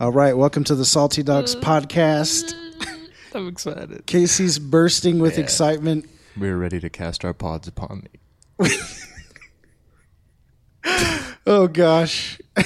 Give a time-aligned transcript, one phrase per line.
[0.00, 2.54] All right, welcome to the Salty Dogs podcast.
[3.34, 4.06] I'm excited.
[4.06, 6.08] Casey's bursting with excitement.
[6.36, 8.08] We're ready to cast our pods upon
[8.58, 8.76] thee.
[11.46, 12.40] Oh gosh.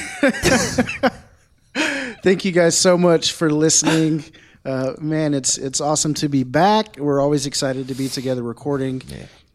[2.23, 4.23] Thank you guys so much for listening.
[4.65, 6.97] Uh, man, it's it's awesome to be back.
[6.97, 9.03] We're always excited to be together recording.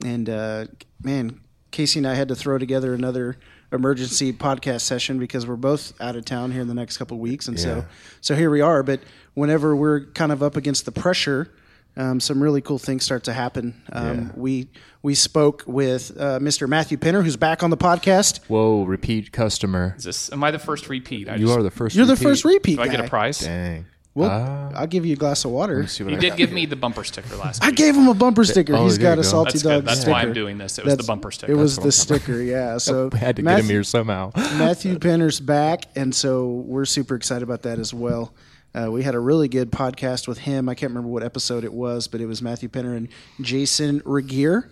[0.04, 0.66] And uh,
[1.02, 1.40] man,
[1.72, 3.38] Casey and I had to throw together another
[3.74, 7.22] emergency podcast session because we're both out of town here in the next couple of
[7.22, 7.84] weeks, and so Yeah.
[8.22, 8.84] so here we are.
[8.84, 9.02] But
[9.34, 11.50] whenever we're kind of up against the pressure,
[11.98, 13.74] um, some really cool things start to happen.
[13.92, 14.28] Um, Yeah.
[14.36, 14.68] We
[15.02, 16.68] we spoke with uh, Mr.
[16.68, 18.40] Matthew Penner, who's back on the podcast.
[18.48, 19.94] Whoa, repeat customer.
[19.98, 20.32] Is this?
[20.32, 21.28] Am I the first repeat?
[21.28, 21.96] I You just- are the first.
[21.96, 22.24] You're the repeat.
[22.24, 22.76] first repeat.
[22.78, 23.40] Do I get a prize?
[23.40, 23.86] Dang.
[24.16, 24.72] Well, Ah.
[24.82, 25.80] I'll give you a glass of water.
[25.82, 26.56] Let's see what He I did give here.
[26.56, 27.78] me the bumper sticker last I week.
[27.78, 28.76] gave him a bumper sticker.
[28.76, 29.30] Oh, He's there got you a go.
[29.30, 29.86] salty That's dog good.
[29.88, 30.12] That's sticker.
[30.12, 30.78] why I'm doing this.
[30.78, 31.52] It was That's- the bumper sticker.
[31.52, 32.78] It was That's the sticker, yeah.
[32.78, 34.32] So We had to get him here somehow.
[34.36, 38.34] Matthew Penner's back, and so we're super excited about that as well.
[38.76, 40.70] Uh, we had a really good podcast with him.
[40.70, 43.08] I can't remember what episode it was, but it was Matthew Penner and
[43.42, 44.70] Jason Regier,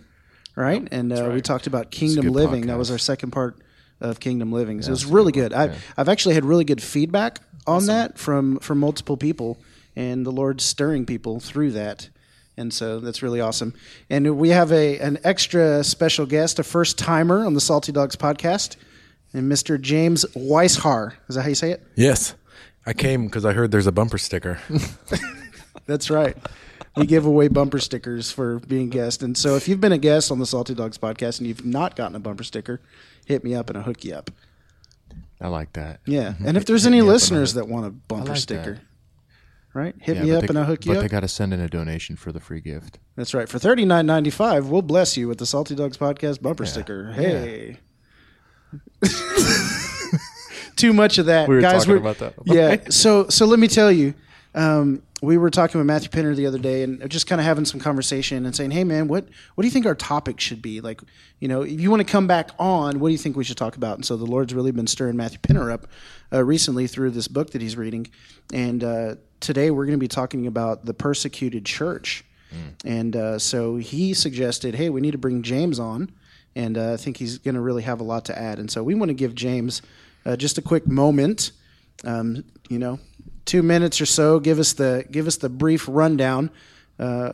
[0.56, 0.88] right?
[0.92, 2.68] and uh, we talked about Kingdom good Living.
[2.68, 3.58] That was our second part
[4.00, 4.82] of Kingdom Living.
[4.82, 5.54] So it was really good.
[5.54, 7.38] I've I've actually had really good feedback
[7.72, 9.58] on that from from multiple people,
[9.96, 12.10] and the Lord's stirring people through that.
[12.58, 13.74] And so that's really awesome.
[14.10, 18.16] And we have a an extra special guest, a first timer on the Salty Dogs
[18.16, 18.76] podcast,
[19.34, 19.80] and Mr.
[19.80, 21.14] James Weishaar.
[21.28, 21.84] Is that how you say it?
[21.96, 22.36] Yes.
[22.86, 24.60] I came because I heard there's a bumper sticker.
[25.86, 26.36] That's right.
[26.98, 29.24] We give away bumper stickers for being guest.
[29.24, 31.96] And so if you've been a guest on the Salty Dogs podcast and you've not
[31.96, 32.82] gotten a bumper sticker,
[33.26, 34.30] hit me up and I'll hook you up.
[35.42, 36.02] I like that.
[36.06, 36.34] Yeah.
[36.34, 36.48] Mm-hmm.
[36.48, 38.74] And if there's Hit any me up and listeners that want a bumper like sticker,
[38.76, 38.82] that.
[39.74, 39.96] right?
[40.00, 41.02] Hit Yeah, me up they- and I'll hook you But up.
[41.04, 43.00] But they got to send in a donation for the free gift.
[43.16, 43.50] That's right.
[43.50, 47.12] For thirty nine ninety five, we'll bless you with the Salty Dogs podcast bumper sticker.
[47.12, 47.78] Hey.
[50.76, 51.86] Too much of that, We were guys.
[51.86, 52.34] talking we're- about that.
[52.46, 52.78] yeah.
[52.90, 54.14] So so let me tell you,
[54.54, 57.66] um, we were talking with Matthew Penner the other day, and just kind of having
[57.66, 60.82] some conversation and saying, "Hey, man, what what do you think our topic should be?
[60.82, 61.02] Like,
[61.40, 63.58] you know, if you want to come back on, what do you think we should
[63.58, 65.88] talk about?" And so the Lord's really been stirring Matthew Penner up
[66.34, 68.08] uh, recently through this book that he's reading,
[68.54, 72.26] and uh, today we're going to be talking about the persecuted church.
[72.84, 76.12] And uh, so he suggested, hey, we need to bring James on.
[76.56, 78.60] And uh, I think he's going to really have a lot to add.
[78.60, 79.82] And so we want to give James
[80.26, 81.52] uh, just a quick moment,
[82.04, 83.00] um, you know,
[83.46, 84.40] two minutes or so.
[84.40, 86.50] Give us the give us the brief rundown.
[87.00, 87.32] Uh,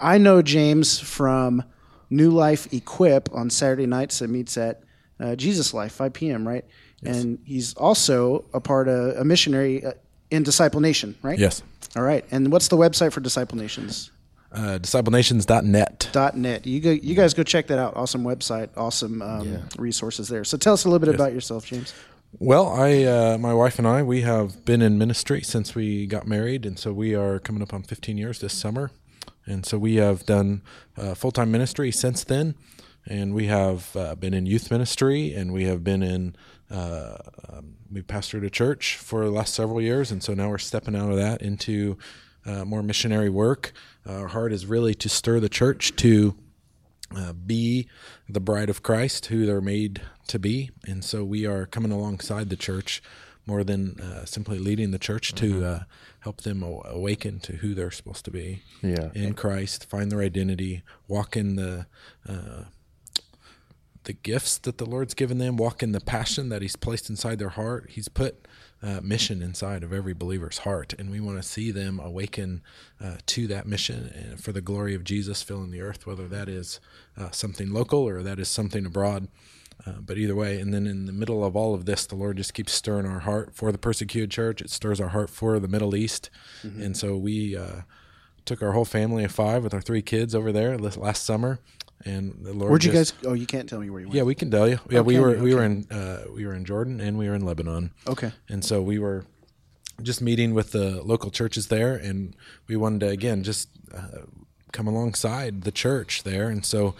[0.00, 1.62] I know James from
[2.10, 4.18] New Life Equip on Saturday nights.
[4.20, 4.82] That meets at
[5.20, 6.46] uh, Jesus Life, 5 p.m.
[6.46, 6.64] Right,
[7.04, 9.92] and he's also a part of a missionary uh,
[10.30, 11.16] in Disciple Nation.
[11.22, 11.38] Right.
[11.38, 11.62] yes.
[11.94, 12.24] All right.
[12.30, 14.10] And what's the website for Disciple Nations?
[14.50, 16.10] Uh, DiscipleNations.net.
[16.12, 16.66] dot net.
[16.66, 17.96] You go, you guys go check that out.
[17.96, 20.44] Awesome website, awesome um, resources there.
[20.44, 21.94] So tell us a little bit about yourself, James.
[22.38, 26.26] Well, I, uh, my wife and I, we have been in ministry since we got
[26.26, 28.90] married, and so we are coming up on 15 years this summer,
[29.44, 30.62] and so we have done
[30.96, 32.54] uh, full time ministry since then,
[33.04, 36.34] and we have uh, been in youth ministry, and we have been in.
[36.70, 37.18] Uh,
[37.50, 40.96] um, we pastored a church for the last several years, and so now we're stepping
[40.96, 41.98] out of that into
[42.46, 43.74] uh, more missionary work.
[44.06, 46.34] our heart is really to stir the church to
[47.14, 47.88] uh, be
[48.26, 50.00] the bride of Christ, who they're made
[50.32, 50.70] to be.
[50.86, 53.02] And so we are coming alongside the church
[53.46, 55.80] more than uh, simply leading the church to uh,
[56.20, 59.10] help them aw- awaken to who they're supposed to be Yeah.
[59.14, 61.86] in Christ, find their identity, walk in the.
[62.28, 62.64] Uh,
[64.04, 67.38] the gifts that the Lord's given them, walk in the passion that He's placed inside
[67.38, 67.86] their heart.
[67.90, 68.48] He's put
[68.82, 72.62] uh, mission inside of every believer's heart, and we want to see them awaken
[73.00, 76.48] uh, to that mission and for the glory of Jesus filling the earth, whether that
[76.48, 76.80] is
[77.16, 79.28] uh, something local or that is something abroad.
[79.84, 82.36] Uh, but either way, and then in the middle of all of this, the Lord
[82.36, 84.60] just keeps stirring our heart for the persecuted church.
[84.60, 86.30] It stirs our heart for the Middle East,
[86.62, 87.80] and so we uh,
[88.44, 91.58] took our whole family of five with our three kids over there last summer.
[92.04, 93.28] And the Lord Where'd you just- guys?
[93.30, 94.16] Oh, you can't tell me where you went.
[94.16, 94.78] yeah, we can tell you.
[94.90, 97.34] Yeah, we Okay, were we were in uh, we were in Jordan and we were
[97.34, 97.92] in Lebanon.
[98.08, 98.32] Okay.
[98.48, 99.24] And so we were
[100.02, 102.34] just meeting with the local churches there, and
[102.66, 104.22] we wanted to again just uh,
[104.72, 106.48] come alongside the church there.
[106.48, 106.94] And so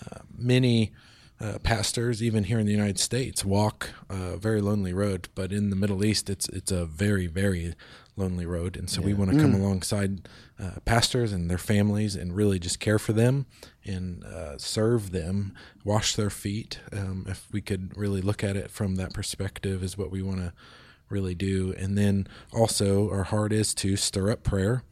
[0.00, 0.92] uh, many
[1.40, 5.28] uh, pastors, even here in the United States, walk a very lonely road.
[5.34, 7.74] But in the Middle East, it's it's a very very
[8.16, 8.76] lonely road.
[8.76, 10.28] And so we want to come alongside
[10.58, 13.46] uh, pastors and their families and really just care for them
[13.84, 15.52] and uh, serve them,
[15.84, 16.78] wash their feet.
[16.92, 20.38] Um, if we could really look at it from that perspective, is what we want
[20.38, 20.52] to
[21.08, 21.74] really do.
[21.76, 24.84] And then also, our heart is to stir up prayer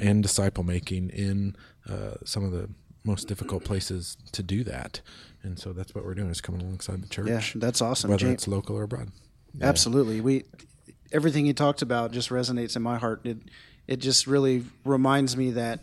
[0.00, 1.56] and disciple making in
[1.88, 2.70] uh, some of the
[3.04, 5.00] most difficult places to do that.
[5.42, 8.10] And so that's what we're doing is coming alongside the church, Yeah, that's awesome.
[8.10, 9.10] whether James, it's local or abroad.
[9.60, 10.20] absolutely.
[10.20, 10.44] We
[11.12, 13.20] everything he talked about just resonates in my heart.
[13.24, 13.38] It
[13.88, 15.80] it just really reminds me that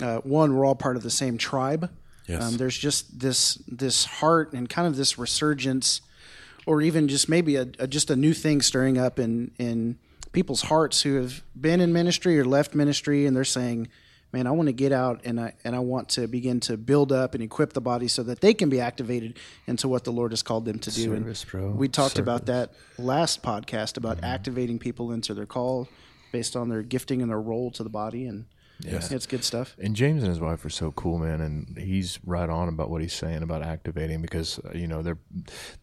[0.00, 1.90] uh, one, we're all part of the same tribe.
[2.26, 2.42] Yes.
[2.44, 6.00] Um, there's just this this heart and kind of this resurgence,
[6.66, 9.98] or even just maybe a, a just a new thing stirring up in in
[10.32, 13.88] people's hearts who have been in ministry or left ministry, and they're saying,
[14.32, 17.12] "Man, I want to get out and I and I want to begin to build
[17.12, 20.32] up and equip the body so that they can be activated into what the Lord
[20.32, 21.70] has called them to do." Service, and bro.
[21.70, 24.26] we talked about that last podcast about mm-hmm.
[24.26, 25.88] activating people into their call
[26.32, 28.44] based on their gifting and their role to the body, and
[28.84, 29.10] Yes.
[29.10, 29.76] it's good stuff.
[29.78, 33.00] And James and his wife are so cool, man, and he's right on about what
[33.00, 35.18] he's saying about activating because uh, you know they're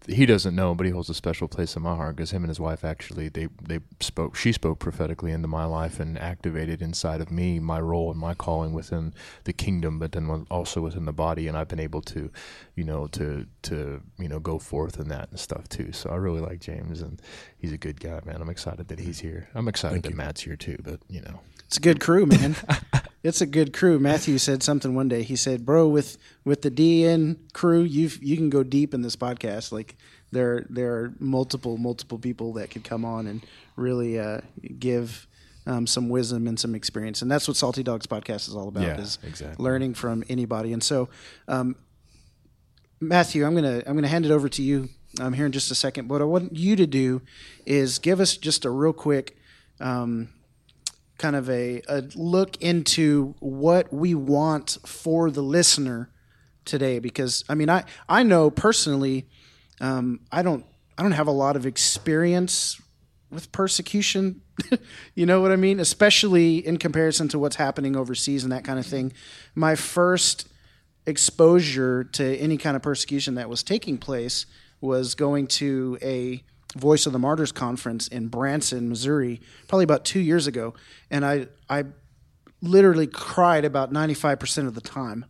[0.08, 2.50] he doesn't know, but he holds a special place in my heart because him and
[2.50, 7.22] his wife actually they they spoke she spoke prophetically into my life and activated inside
[7.22, 11.14] of me my role and my calling within the kingdom, but then also within the
[11.14, 12.32] body, and I've been able to,
[12.76, 15.92] you know, to to you know go forth in that and stuff too.
[15.92, 17.22] So I really like James, and
[17.58, 18.42] he's a good guy, man.
[18.42, 19.50] I'm excited that he's here.
[19.54, 21.40] I'm excited that Matt's here too, but you know.
[21.68, 22.56] It's a good crew, man.
[23.24, 24.00] it's a good crew.
[24.00, 25.24] Matthew said something one day.
[25.24, 29.18] He said, "Bro, with with the DN crew, you you can go deep in this
[29.18, 29.74] podcast.
[29.74, 29.98] Like
[30.31, 34.42] there there are multiple multiple people that could come on and really uh,
[34.80, 35.28] give."
[35.69, 38.84] Um, some wisdom and some experience, and that's what Salty Dogs podcast is all about.
[38.84, 39.62] Yeah, is exactly.
[39.62, 40.72] learning from anybody.
[40.72, 41.10] And so,
[41.50, 41.75] um,
[43.02, 44.88] Matthew, I'm gonna I'm gonna hand it over to you
[45.19, 46.08] um, here in just a second.
[46.08, 47.22] What I want you to do
[47.66, 49.38] is give us just a real quick
[49.81, 50.30] um,
[51.18, 56.10] kind of a, a look into what we want for the listener
[56.66, 59.28] today because I mean I I know personally
[59.80, 60.66] um, I don't
[60.98, 62.81] I don't have a lot of experience
[63.30, 64.42] with persecution.
[65.14, 65.80] You know what I mean?
[65.80, 69.14] Especially in comparison to what's happening overseas and that kind of thing.
[69.54, 70.48] My first
[71.06, 74.48] exposure to any kind of persecution that was taking place
[74.81, 76.44] was going to a
[76.75, 80.74] Voice of the Martyrs conference in Branson, Missouri, probably about two years ago,
[81.10, 81.86] and I I
[82.62, 85.25] literally cried about ninety five percent of the time,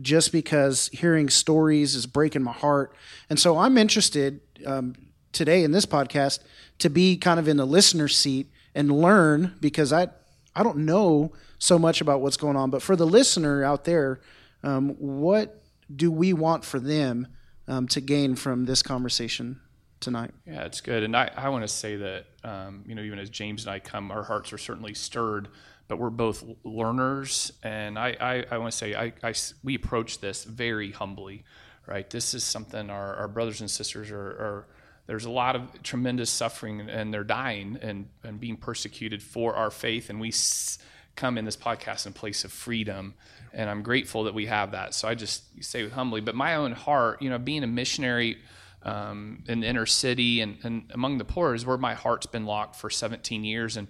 [0.00, 2.94] just because hearing stories is breaking my heart,
[3.30, 4.94] and so I'm interested um,
[5.32, 6.40] today in this podcast
[6.78, 10.08] to be kind of in the listener seat and learn because I
[10.54, 14.20] I don't know so much about what's going on, but for the listener out there,
[14.62, 15.62] um, what
[15.94, 17.28] do we want for them
[17.68, 19.60] um, to gain from this conversation
[20.06, 20.30] tonight?
[20.46, 21.02] Yeah, it's good.
[21.02, 23.80] And I, I want to say that, um, you know, even as James and I
[23.80, 25.48] come, our hearts are certainly stirred,
[25.88, 27.52] but we're both learners.
[27.64, 31.42] And I, I, I want to say, I, I we approach this very humbly,
[31.86, 32.08] right?
[32.08, 34.66] This is something our, our brothers and sisters are, are,
[35.08, 39.72] there's a lot of tremendous suffering and they're dying and, and being persecuted for our
[39.72, 40.08] faith.
[40.08, 40.78] And we s-
[41.16, 43.14] come in this podcast in a place of freedom.
[43.52, 44.94] And I'm grateful that we have that.
[44.94, 48.38] So I just say it humbly, but my own heart, you know, being a missionary,
[48.82, 52.46] um, in the inner city and, and among the poor is where my heart's been
[52.46, 53.76] locked for 17 years.
[53.76, 53.88] And,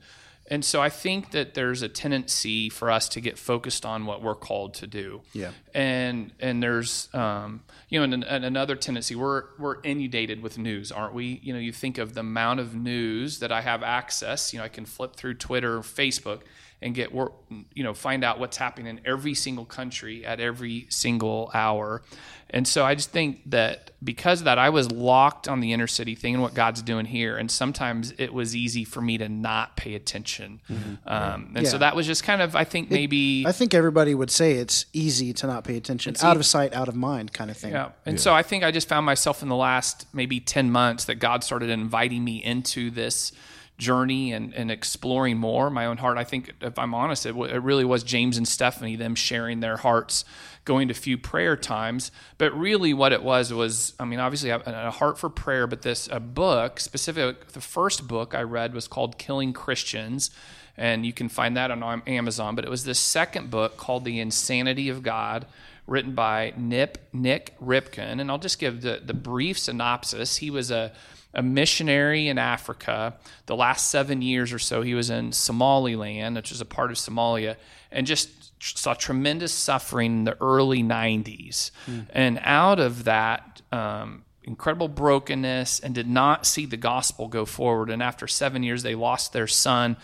[0.49, 4.23] and so I think that there's a tendency for us to get focused on what
[4.23, 5.23] we're called to do.
[5.33, 5.50] Yeah.
[5.75, 10.93] And, and there's, um, you know, and, and another tendency, we're, we're inundated with news,
[10.93, 11.41] aren't we?
[11.43, 14.65] You know, you think of the amount of news that I have access, you know,
[14.65, 16.43] I can flip through Twitter, Facebook,
[16.82, 17.32] and get work,
[17.75, 22.02] you know find out what's happening in every single country at every single hour.
[22.50, 25.88] And so i just think that because of that i was locked on the inner
[25.88, 27.37] city thing and what god's doing here.
[27.37, 30.61] And sometimes it was easy for me to not pay attention.
[31.06, 34.30] Um, and so that was just kind of i think maybe I think everybody would
[34.30, 37.56] say it's easy to not pay attention, out of sight, out of mind, kind of
[37.56, 37.73] thing.
[37.73, 37.90] Yeah.
[38.04, 41.16] And so I think I just found myself in the last maybe 10 months that
[41.16, 43.33] God started inviting me into this
[43.78, 46.18] journey and, and exploring more my own heart.
[46.18, 49.61] I think, if I'm honest, it, w- it really was James and Stephanie, them sharing
[49.61, 50.25] their hearts,
[50.64, 52.11] going to few prayer times.
[52.38, 56.09] But really, what it was was, I mean, obviously, a heart for prayer, but this
[56.11, 60.30] a book, specific, the first book I read was called Killing Christians
[60.76, 62.54] and you can find that on Amazon.
[62.54, 65.47] But it was this second book called The Insanity of God,
[65.87, 70.37] written by Nip Nik Ripken, and I'll just give the the brief synopsis.
[70.37, 70.92] He was a
[71.37, 73.14] a missionary in Africa.
[73.45, 76.97] The last seven years or so, he was in Somaliland, which is a part of
[76.97, 77.57] Somalia,
[77.93, 81.71] and just saw tremendous suffering in the early 90s.
[82.11, 87.90] And out of that, um, incredible brokenness and did not see the gospel go forward.
[87.90, 89.97] And after seven years, they lost their son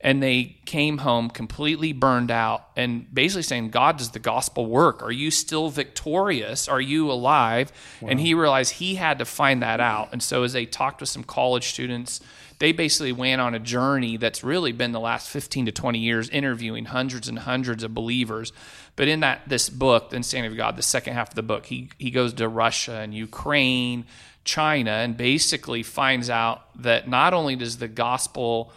[0.00, 5.02] and they came home completely burned out and basically saying, God, does the gospel work?
[5.02, 6.68] Are you still victorious?
[6.68, 7.72] Are you alive?
[8.02, 10.10] And he realized he had to find that out.
[10.12, 12.20] And so as they talked with some college students,
[12.58, 16.28] they basically went on a journey that's really been the last 15 to 20 years
[16.28, 18.50] interviewing hundreds and hundreds of believers
[18.96, 21.66] but in that this book the insanity of god the second half of the book
[21.66, 24.06] he, he goes to russia and ukraine
[24.46, 28.72] China and basically finds out that not only does the gospel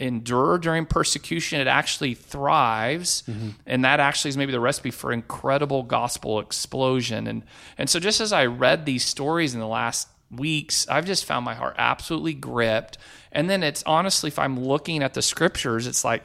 [0.00, 3.22] endure during persecution, it actually thrives.
[3.28, 3.50] Mm-hmm.
[3.66, 7.26] And that actually is maybe the recipe for incredible gospel explosion.
[7.26, 7.44] And,
[7.78, 11.44] and so, just as I read these stories in the last weeks, I've just found
[11.44, 12.98] my heart absolutely gripped.
[13.32, 16.24] And then it's honestly, if I'm looking at the scriptures, it's like,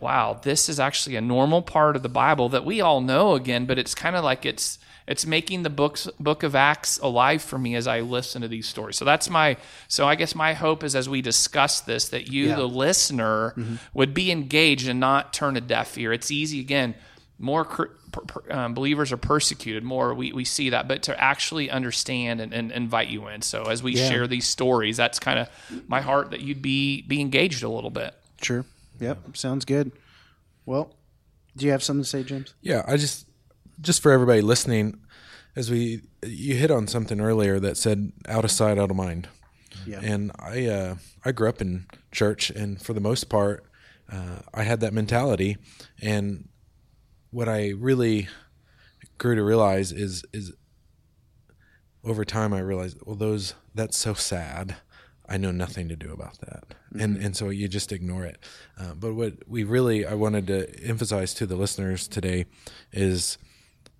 [0.00, 3.64] wow, this is actually a normal part of the Bible that we all know again,
[3.64, 7.58] but it's kind of like it's it's making the books book of Acts alive for
[7.58, 8.96] me as I listen to these stories.
[8.96, 9.56] So that's my
[9.88, 12.56] so I guess my hope is as we discuss this that you Yeah.
[12.56, 13.54] the listener
[13.92, 16.12] would be engaged and not turn a deaf ear.
[16.12, 16.94] It's easy again.
[17.38, 19.82] More per, per, um, believers are persecuted.
[19.82, 23.42] More we, we see that, but to actually understand and, and invite you in.
[23.42, 24.08] So as we Yeah.
[24.08, 25.48] share these stories, that's kind of
[25.88, 28.14] my heart that you'd be be engaged a little bit.
[28.40, 28.64] Sure.
[29.00, 29.36] Yep.
[29.36, 29.90] Sounds good.
[30.64, 30.94] Well,
[31.56, 32.54] do you have something to say, James?
[32.62, 33.26] Yeah, I just
[33.80, 35.00] just for everybody listening,
[35.56, 39.28] as we you hit on something earlier that said out of sight, out of mind.
[39.86, 40.00] Yeah.
[40.02, 43.64] And I uh, I grew up in church, and for the most part,
[44.10, 45.56] uh, I had that mentality.
[46.00, 46.48] And
[47.30, 48.28] what I really
[49.18, 50.52] grew to realize is is
[52.04, 54.76] over time I realized, well, those that's so sad.
[55.26, 58.38] I know nothing to do about that, and and so you just ignore it.
[58.78, 62.44] Uh, but what we really I wanted to emphasize to the listeners today
[62.92, 63.38] is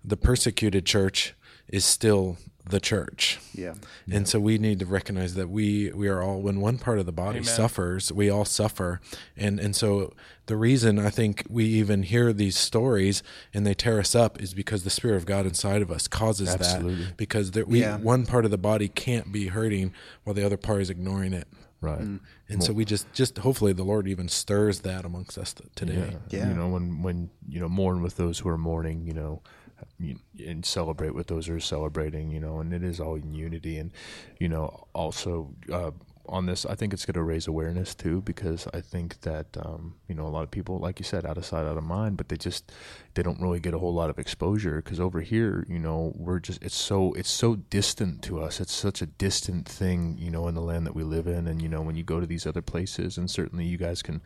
[0.07, 1.33] the persecuted church
[1.67, 3.39] is still the church.
[3.53, 3.75] Yeah.
[4.11, 7.05] And so we need to recognize that we we are all when one part of
[7.05, 7.43] the body Amen.
[7.43, 9.01] suffers, we all suffer.
[9.37, 10.13] And and so
[10.47, 13.21] the reason I think we even hear these stories
[13.53, 16.49] and they tear us up is because the spirit of God inside of us causes
[16.49, 17.03] Absolutely.
[17.05, 17.97] that because there, we Yeah.
[17.97, 19.93] one part of the body can't be hurting
[20.23, 21.47] while the other part is ignoring it.
[21.81, 21.99] Right.
[22.01, 22.19] Mm.
[22.49, 26.15] And so we just just hopefully the Lord even stirs that amongst us today.
[26.29, 26.49] Yeah.
[26.49, 29.64] You know, when when you know mourn with those who are mourning, you know, you,
[29.99, 32.31] and celebrate with those are celebrating.
[32.31, 33.77] You know, and it is all in unity.
[33.77, 33.91] And
[34.39, 35.91] you know, also uh,
[36.29, 39.95] on this, I think it's going to raise awareness too, because I think that um,
[40.07, 42.17] you know a lot of people, like you said, out of sight, out of mind,
[42.17, 42.71] but they just
[43.13, 46.39] they don't really get a whole lot of exposure because over here, you know, we're
[46.39, 48.59] just it's so it's so distant to us.
[48.59, 51.61] It's such a distant thing, you know, in the land that we live in, and
[51.61, 54.21] you know, when you go to these other places, and certainly you guys can,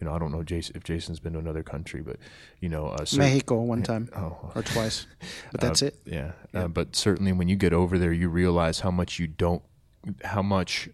[0.00, 2.16] you know, I don't know Jason, if Jason's been to another country, but
[2.60, 5.06] you know, uh, Mexico one time Oh, or twice,
[5.52, 6.00] but that's uh, it.
[6.04, 9.62] Yeah, Uh, but certainly when you get over there, you realize how much you don't,
[10.24, 10.88] how much.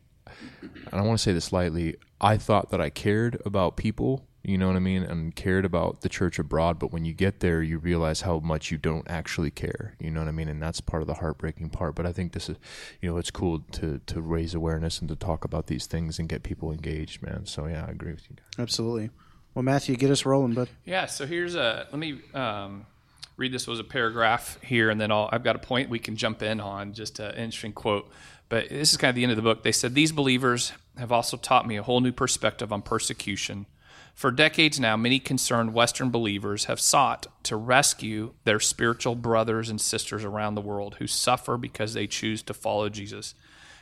[0.93, 1.97] I don't want to say this lightly.
[2.21, 6.03] I thought that I cared about people, you know what I mean, and cared about
[6.03, 6.79] the church abroad.
[6.79, 10.21] But when you get there, you realize how much you don't actually care, you know
[10.21, 11.95] what I mean, and that's part of the heartbreaking part.
[11.95, 12.57] But I think this is,
[13.01, 16.29] you know, it's cool to to raise awareness and to talk about these things and
[16.29, 17.47] get people engaged, man.
[17.47, 18.37] So yeah, I agree with you.
[18.37, 18.59] guys.
[18.59, 19.11] Absolutely.
[19.55, 20.69] Well, Matthew, get us rolling, bud.
[20.85, 21.07] Yeah.
[21.07, 22.87] So here's a let me um,
[23.37, 26.17] read this was a paragraph here, and then I'll, I've got a point we can
[26.17, 26.93] jump in on.
[26.93, 28.11] Just an interesting quote,
[28.51, 29.63] but this is kind of the end of the book.
[29.63, 33.65] They said these believers have also taught me a whole new perspective on persecution.
[34.13, 39.81] For decades now, many concerned Western believers have sought to rescue their spiritual brothers and
[39.81, 43.35] sisters around the world who suffer because they choose to follow Jesus.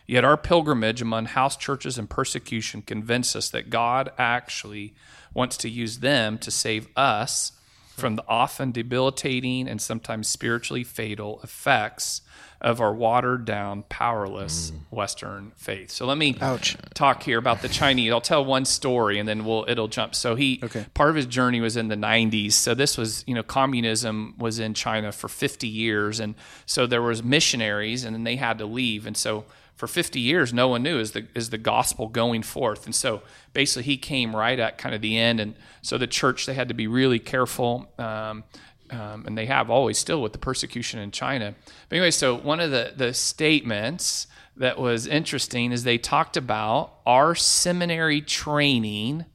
[0.06, 4.94] Yet our pilgrimage among house churches and persecution convince us that God actually
[5.34, 7.52] wants to use them to save us
[7.98, 12.22] from the often debilitating and sometimes spiritually fatal effects
[12.60, 14.78] of our watered down, powerless mm.
[14.90, 15.90] Western faith.
[15.90, 16.76] So let me Ouch.
[16.94, 18.10] talk here about the Chinese.
[18.10, 20.14] I'll tell one story and then we'll it'll jump.
[20.14, 20.86] So he Okay.
[20.94, 22.52] part of his journey was in the 90s.
[22.52, 26.34] So this was, you know, communism was in China for 50 years and
[26.66, 29.44] so there was missionaries and then they had to leave and so
[29.78, 32.84] for 50 years no one knew is the is the gospel going forth.
[32.84, 36.46] And so basically he came right at kind of the end and so the church
[36.46, 38.42] they had to be really careful um,
[38.90, 41.54] um, and they have always still with the persecution in China.
[41.88, 46.94] But anyway, so one of the, the statements that was interesting is they talked about
[47.06, 49.26] our seminary training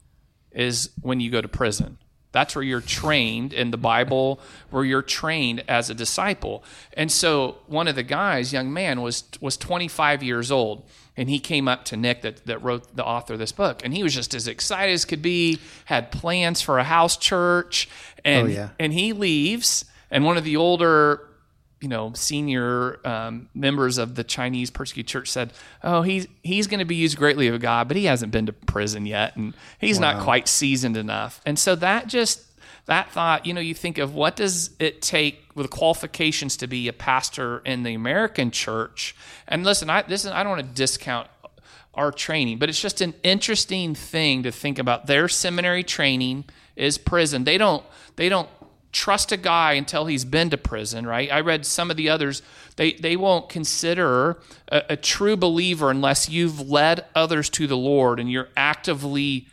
[0.52, 1.98] is when you go to prison.
[2.34, 6.64] That's where you're trained in the Bible, where you're trained as a disciple.
[6.98, 10.84] And so one of the guys, young man, was was 25 years old,
[11.16, 13.94] and he came up to Nick, that that wrote the author of this book, and
[13.94, 15.60] he was just as excited as could be.
[15.86, 17.88] Had plans for a house church,
[18.26, 18.70] and Oh, yeah.
[18.80, 21.22] and he leaves, and one of the older
[21.84, 25.52] you know, senior um, members of the Chinese persecuted church said,
[25.84, 28.54] "Oh, he's he's going to be used greatly of God, but he hasn't been to
[28.54, 32.42] prison yet, and he's not quite seasoned enough." And so that just
[32.86, 36.88] that thought, you know, you think of what does it take with qualifications to be
[36.88, 39.14] a pastor in the American church?
[39.46, 41.28] And listen, I this is I don't want to discount
[41.96, 45.08] our training, but it's just an interesting thing to think about.
[45.08, 46.46] Their seminary training
[46.78, 47.44] is prison.
[47.44, 47.84] They don't
[48.16, 48.48] they don't
[48.94, 51.32] trust a guy until he's been to prison, right?
[51.32, 52.42] I read some of the others,
[52.78, 54.38] they, they won't consider
[54.70, 59.48] a, a true believer unless you've led others to the Lord and you're actively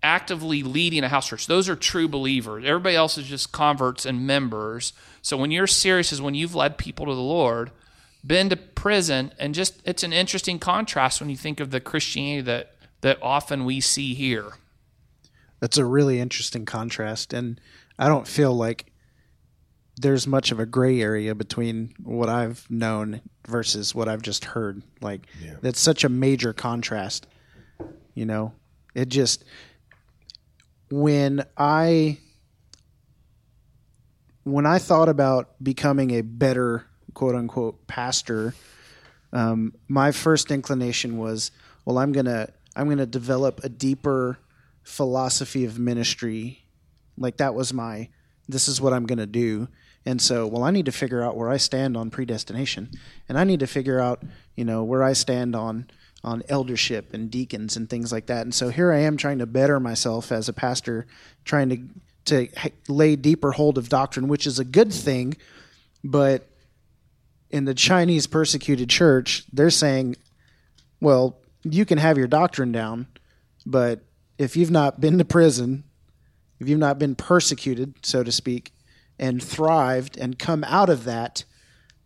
[0.00, 1.48] actively leading a house church.
[1.48, 2.64] Those are true believers.
[2.64, 4.92] Everybody else is just converts and members.
[5.22, 7.72] So when you're serious is when you've led people to the Lord,
[8.24, 12.42] been to prison, and just it's an interesting contrast when you think of the Christianity
[12.42, 14.52] that that often we see here.
[15.60, 17.60] That's a really interesting contrast, and
[17.98, 18.92] I don't feel like
[19.96, 24.82] there's much of a gray area between what I've known versus what I've just heard.
[25.00, 25.26] Like
[25.60, 27.26] that's such a major contrast.
[28.14, 28.52] You know,
[28.94, 29.44] it just
[30.90, 32.18] when I
[34.44, 38.54] when I thought about becoming a better quote unquote pastor,
[39.32, 41.50] um, my first inclination was,
[41.84, 44.38] well, I'm gonna I'm gonna develop a deeper
[44.82, 46.64] philosophy of ministry.
[47.18, 48.08] Like that was my
[48.48, 49.68] this is what I'm gonna do.
[50.06, 52.90] And so, well, I need to figure out where I stand on predestination,
[53.28, 54.22] and I need to figure out,
[54.56, 55.90] you know, where I stand on
[56.24, 58.42] on eldership and deacons and things like that.
[58.42, 61.06] And so here I am trying to better myself as a pastor,
[61.44, 61.78] trying to
[62.24, 62.48] to
[62.88, 65.36] lay deeper hold of doctrine, which is a good thing,
[66.04, 66.48] but
[67.50, 70.16] in the Chinese persecuted church, they're saying,
[71.00, 73.06] well, you can have your doctrine down,
[73.64, 74.00] but
[74.36, 75.84] if you've not been to prison,
[76.60, 78.72] if you've not been persecuted, so to speak,
[79.18, 81.44] and thrived and come out of that,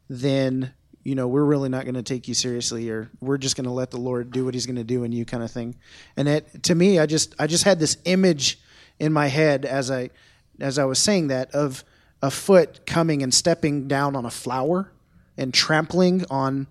[0.08, 3.64] then you know we're really not going to take you seriously or we're just going
[3.64, 5.74] to let the lord do what he's going to do in you kind of thing.
[6.16, 8.60] And it to me i just i just had this image
[9.00, 10.10] in my head as i
[10.60, 11.82] as i was saying that of
[12.22, 14.92] a foot coming and stepping down on a flower
[15.36, 16.68] and trampling on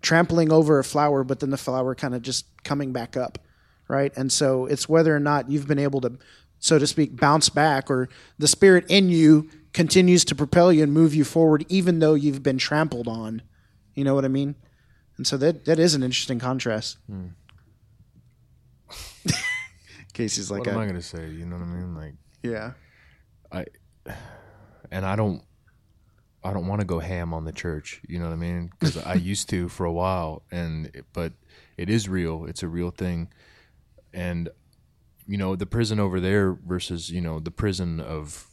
[0.00, 3.38] trampling over a flower but then the flower kind of just coming back up
[3.92, 4.16] right?
[4.16, 6.12] And so it's whether or not you've been able to
[6.62, 10.92] so to speak bounce back or the spirit in you continues to propel you and
[10.92, 13.42] move you forward even though you've been trampled on
[13.94, 14.54] you know what i mean
[15.16, 17.26] and so that that is an interesting contrast hmm.
[20.12, 21.28] casey's like what am I- I going to say?
[21.28, 21.94] You know what I mean?
[21.94, 22.72] Like, yeah
[23.50, 23.66] I
[24.90, 25.42] and I don't
[26.44, 28.70] I don't want to go ham on the church, you know what I mean?
[28.80, 31.32] Cuz I used to for a while and but
[31.76, 32.44] it is real.
[32.46, 33.28] It's a real thing.
[34.12, 34.50] And
[35.26, 38.48] you know, the prison over there versus, you know, the prison of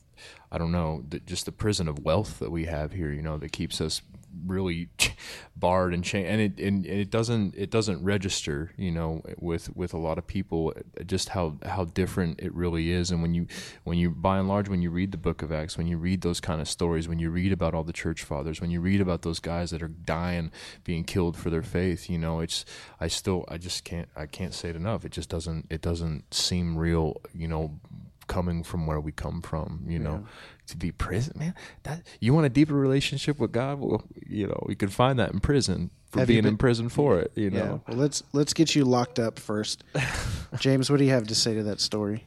[0.52, 3.38] I don't know, the, just the prison of wealth that we have here, you know,
[3.38, 4.02] that keeps us
[4.46, 4.90] really
[5.56, 9.94] barred and chained, and it and it doesn't it doesn't register, you know, with with
[9.94, 10.74] a lot of people
[11.06, 13.12] just how how different it really is.
[13.12, 13.48] And when you
[13.84, 16.22] when you by and large when you read the Book of Acts, when you read
[16.22, 19.02] those kind of stories, when you read about all the church fathers, when you read
[19.02, 20.52] about those guys that are dying,
[20.84, 22.66] being killed for their faith, you know, it's
[23.00, 25.06] I still I just can't I can't say it enough.
[25.06, 27.80] It just doesn't it doesn't seem real, you know
[28.30, 30.24] coming from where we come from, you know,
[30.70, 31.54] to be prison, man.
[31.84, 33.80] That you want a deeper relationship with God?
[33.80, 36.90] Well, you know, you can find that in prison for Have being been- in prison
[36.90, 37.32] for it.
[37.36, 39.84] You yeah know, well let's let's get you locked up first
[40.60, 42.26] james what do you have to say to that story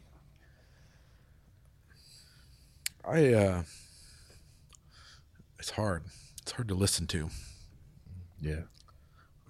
[3.05, 3.62] I uh
[5.59, 6.05] it's hard.
[6.42, 7.31] It's hard to listen to.
[8.40, 8.62] yeah,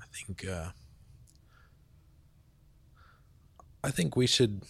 [0.00, 0.70] I think uh
[3.85, 4.62] I think we should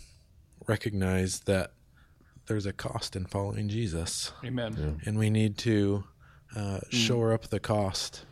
[0.67, 1.73] recognize that
[2.47, 4.33] there's a cost in following Jesus.
[4.45, 5.01] Amen.
[5.05, 6.05] and we need to
[6.55, 8.25] uh, shore up the cost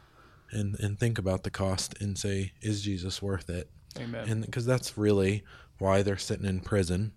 [0.51, 4.29] and and think about the cost and say is jesus worth it Amen.
[4.29, 5.44] and because that's really
[5.79, 7.12] why they're sitting in prison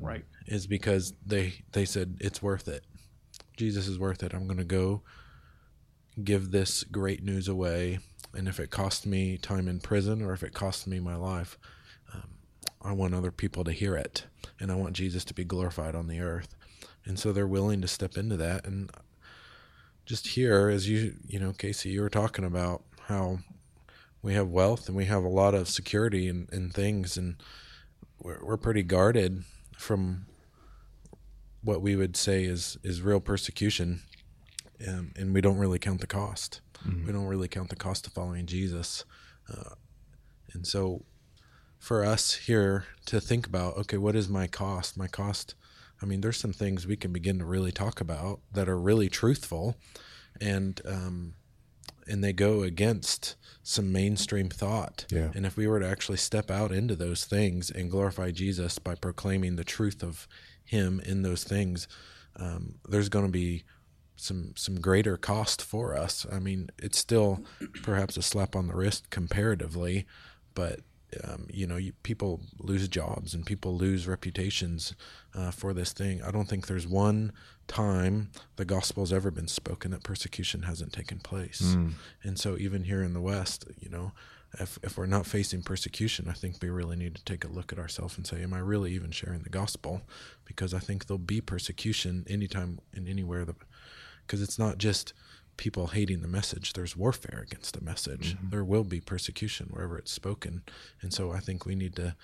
[0.00, 0.24] right.
[0.46, 2.84] is because they they said it's worth it
[3.56, 5.02] jesus is worth it i'm going to go
[6.22, 7.98] give this great news away
[8.34, 11.58] and if it costs me time in prison or if it costs me my life
[12.82, 14.24] i want other people to hear it
[14.60, 16.54] and i want jesus to be glorified on the earth.
[17.04, 18.66] And so they're willing to step into that.
[18.66, 18.90] And
[20.04, 23.38] just here as you you know casey you were talking about how
[24.22, 27.36] we have wealth and we have a lot of security and, and things and
[28.18, 29.44] we're, we're pretty guarded
[29.76, 30.24] from
[31.62, 34.02] what we would say is is real persecution.
[34.86, 36.60] Um, and we don't really count the cost.
[37.06, 39.04] We don't really count the cost of following jesus.
[39.50, 39.74] Uh,
[40.52, 41.02] and so
[41.78, 44.96] for us here to think about okay what is my cost?
[44.96, 45.54] My cost
[46.02, 49.08] i mean there's some things we can begin to really talk about that are really
[49.08, 49.76] truthful
[50.40, 51.34] and um,
[52.06, 55.04] and they go against some mainstream thought.
[55.10, 55.30] Yeah.
[55.34, 58.94] and if we were to actually step out into those things and glorify jesus by
[58.94, 60.28] proclaiming the truth of
[60.64, 61.88] him in those things
[62.36, 63.64] um, there's going to be
[64.16, 66.26] some some greater cost for us.
[66.30, 67.44] I mean it's still
[67.82, 70.06] perhaps a slap on the wrist comparatively
[70.54, 70.80] but
[71.24, 74.94] um, you know, you, people lose jobs and people lose reputations
[75.34, 76.22] uh, for this thing.
[76.22, 77.32] I don't think there's one
[77.66, 81.62] time the gospel's ever been spoken that persecution hasn't taken place.
[81.62, 81.92] Mm.
[82.22, 84.12] And so, even here in the West, you know,
[84.54, 87.72] if if we're not facing persecution, I think we really need to take a look
[87.72, 90.02] at ourselves and say, "Am I really even sharing the gospel?"
[90.44, 93.46] Because I think there'll be persecution anytime and anywhere
[94.26, 95.12] because it's not just
[95.58, 96.72] people hating the message.
[96.72, 98.34] There's warfare against the message.
[98.34, 98.50] Mm-hmm.
[98.50, 100.62] There will be persecution wherever it's spoken.
[101.02, 102.16] And so I think we need to,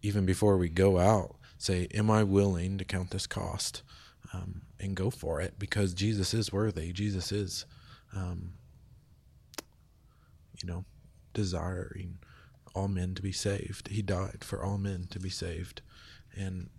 [0.00, 3.82] even before we go out, say, Am I willing to count this cost
[4.32, 5.58] um, and go for it?
[5.58, 6.92] Because Jesus is worthy.
[6.92, 7.66] Jesus is,
[8.16, 8.54] um,
[10.62, 10.84] you know,
[11.34, 12.18] desiring
[12.74, 13.88] all men to be saved.
[13.88, 15.82] He died for all men to be saved.
[16.34, 16.70] And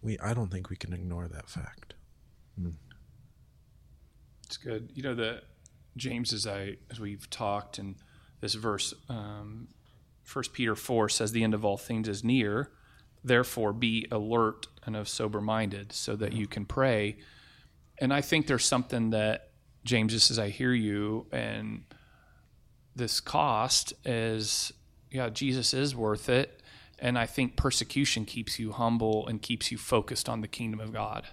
[0.00, 1.94] we, I don't think we can ignore that fact.
[4.52, 4.90] It's good.
[4.94, 5.40] You know the
[5.96, 7.96] James, as I as we've talked, and
[8.42, 9.68] this verse, um,
[10.24, 12.70] First Peter four says, "The end of all things is near.
[13.24, 17.16] Therefore, be alert and of sober minded, so that you can pray."
[17.96, 19.52] And I think there's something that
[19.84, 21.84] James, just as I hear you, and
[22.94, 24.70] this cost is,
[25.10, 26.62] yeah, Jesus is worth it.
[26.98, 30.92] And I think persecution keeps you humble and keeps you focused on the kingdom of
[30.92, 31.28] God.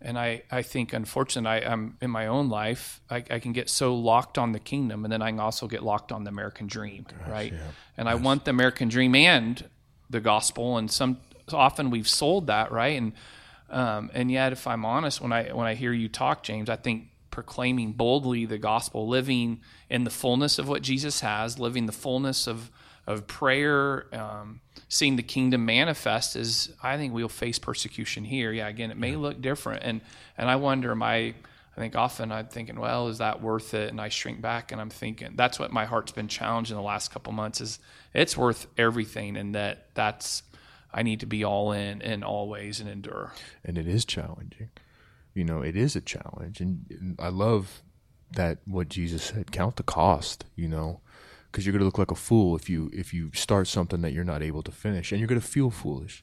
[0.00, 3.70] And I, I think, unfortunately, I, I'm in my own life, I, I can get
[3.70, 6.66] so locked on the kingdom, and then I can also get locked on the American
[6.66, 7.52] dream, right?
[7.96, 9.64] And I want the American dream and
[10.10, 11.18] the gospel, and some
[11.52, 12.98] often we've sold that, right?
[12.98, 13.12] And
[13.70, 16.76] um, and yet, if I'm honest, when I when I hear you talk, James, I
[16.76, 21.92] think proclaiming boldly the gospel, living in the fullness of what Jesus has, living the
[21.92, 22.70] fullness of
[23.06, 28.52] of prayer, um, seeing the kingdom manifest is I think we'll face persecution here.
[28.52, 30.00] Yeah, again, it may look different, and
[30.36, 31.34] and I wonder, am I?
[31.76, 33.90] I think often I'm thinking, well, is that worth it?
[33.90, 36.82] And I shrink back, and I'm thinking that's what my heart's been challenged in the
[36.82, 37.60] last couple months.
[37.60, 37.78] Is
[38.14, 40.42] it's worth everything, and that that's
[40.92, 43.32] I need to be all in and always and endure.
[43.64, 44.70] and it is challenging.
[45.34, 47.82] You know, it is a challenge, and I love
[48.32, 50.46] that what Jesus said: count the cost.
[50.54, 51.00] You know,
[51.56, 54.12] because you're going to look like a fool if you if you start something that
[54.12, 56.22] you're not able to finish, and you're going to feel foolish.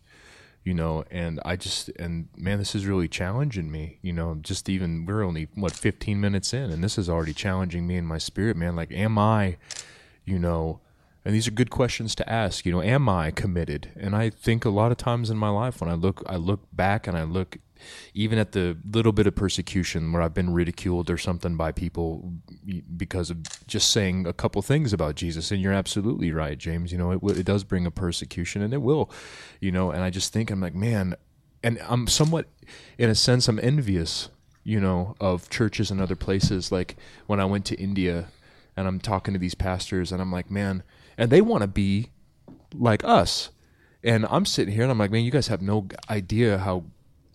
[0.64, 3.98] You know, and I just and man, this is really challenging me.
[4.04, 7.88] You know, just even we're only what 15 minutes in, and this is already challenging
[7.88, 8.76] me in my spirit, man.
[8.76, 9.58] Like, am I,
[10.24, 10.82] you know,
[11.26, 12.64] and these are good questions to ask.
[12.64, 13.90] You know, am I committed?
[14.00, 16.68] And I think a lot of times in my life, when I look, I look
[16.72, 17.58] back and I look
[18.14, 22.34] even at the little bit of persecution where I've been ridiculed or something by people
[22.96, 25.52] because of just saying a couple things about Jesus.
[25.52, 26.92] And you're absolutely right, James.
[26.92, 29.10] You know, it, it does bring a persecution and it will,
[29.60, 31.16] you know, and I just think, I'm like, man,
[31.64, 32.48] and I'm somewhat,
[32.98, 34.30] in a sense, I'm envious,
[34.64, 36.72] you know, of churches and other places.
[36.72, 38.28] Like when I went to India
[38.76, 40.84] and I'm talking to these pastors and I'm like, man,
[41.18, 42.10] and they want to be
[42.74, 43.50] like us.
[44.04, 46.84] And I'm sitting here and I'm like, man, you guys have no idea how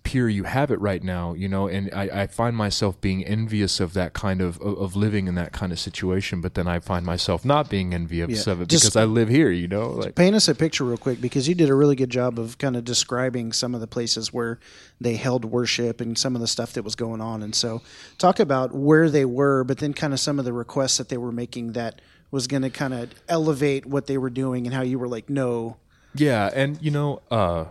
[0.09, 3.79] pure you have it right now, you know, and I, I find myself being envious
[3.79, 6.79] of that kind of, of of living in that kind of situation, but then I
[6.79, 9.90] find myself not being envious Yeah, of it just- because I live here, you know,
[9.90, 12.57] like Paint us a picture real quick because you did a really good job of
[12.57, 14.59] kind of describing some of the places where
[15.01, 17.42] they held worship and some of the stuff that was going on.
[17.42, 17.83] And so,
[18.16, 21.18] talk about where they were, but then kind of some of the requests that they
[21.18, 24.83] were making that was going to kind of elevate what they were doing and how
[24.83, 25.77] you were like, no,
[26.14, 27.66] Yeah, and you know, uh,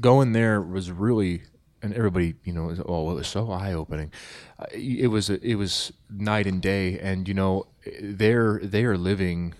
[0.00, 1.42] going there was really,
[1.82, 4.12] and everybody, you know, oh, it was so eye opening.
[4.58, 7.66] Uh, It was it was night and day, and you know,
[8.00, 9.54] they're they are living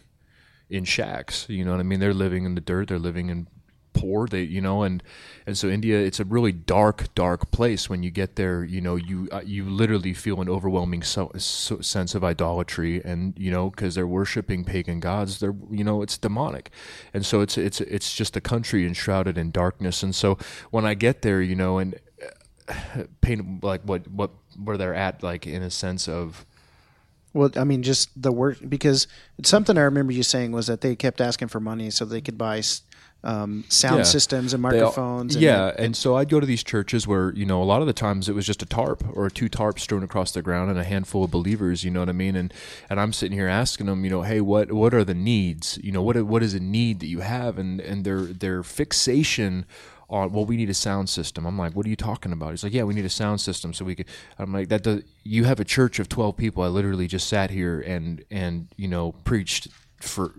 [0.71, 1.47] in shacks.
[1.49, 2.01] You know what I mean?
[2.01, 2.89] They're living in the dirt.
[2.89, 3.49] They're living in
[3.93, 4.27] poor.
[4.27, 5.03] They, you know, and
[5.47, 7.89] and so India, it's a really dark, dark place.
[7.89, 11.81] When you get there, you know, you uh, you literally feel an overwhelming so, so,
[11.81, 15.41] sense of idolatry, and you know, because they're worshiping pagan gods.
[15.41, 16.71] They're, you know, it's demonic,
[17.13, 20.03] and so it's it's it's just a country enshrouded in darkness.
[20.03, 20.39] And so
[20.71, 21.99] when I get there, you know, and
[22.69, 24.31] uh, paint like what what
[24.63, 26.45] where they're at, like in a sense of
[27.33, 29.07] Well, I mean, just the work because
[29.45, 32.39] something I remember you saying was that they kept asking for money so they could
[32.39, 32.63] buy
[33.25, 34.03] um, sound Yeah.
[34.05, 35.35] systems and They all- microphones.
[35.35, 37.87] and yeah, and so I'd go to these churches where you know a lot of
[37.89, 40.79] the times it was just a tarp or two tarps strewn across the ground and
[40.79, 41.83] a handful of believers.
[41.83, 42.37] You know what I mean?
[42.37, 42.55] And
[42.89, 45.79] and I'm sitting here asking them, you know, hey, what what are the needs?
[45.83, 47.59] You know, what what is a need that you have?
[47.59, 49.65] And and their their fixation
[50.11, 51.45] on well, we need a sound system.
[51.45, 52.51] I'm like, what are you talking about?
[52.53, 54.07] He's like, yeah, we need a sound system so we could.
[54.39, 55.03] I'm like, that does.
[55.25, 56.63] You have a church of 12 people.
[56.63, 59.69] I literally just sat here and and you know preached
[60.01, 60.33] for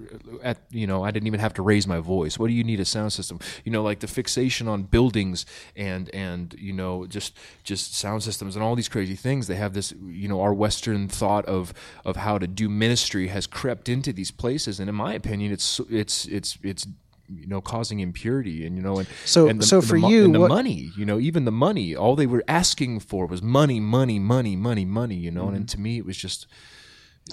[0.43, 2.39] at you know I didn't even have to raise my voice.
[2.39, 3.39] What do you need a sound system?
[3.65, 5.45] You know, like the fixation on buildings
[5.75, 9.47] and and you know just just sound systems and all these crazy things.
[9.47, 11.73] They have this you know our Western thought of
[12.05, 15.79] of how to do ministry has crept into these places, and in my opinion, it's
[15.89, 16.87] it's it's it's
[17.31, 20.09] you know causing impurity and you know and So- and the, so the for mo-
[20.09, 23.27] you, and the what- money you know even the money all they were asking for
[23.27, 25.55] was money money money money money you know Mm-hmm.
[25.55, 26.47] and to me it was just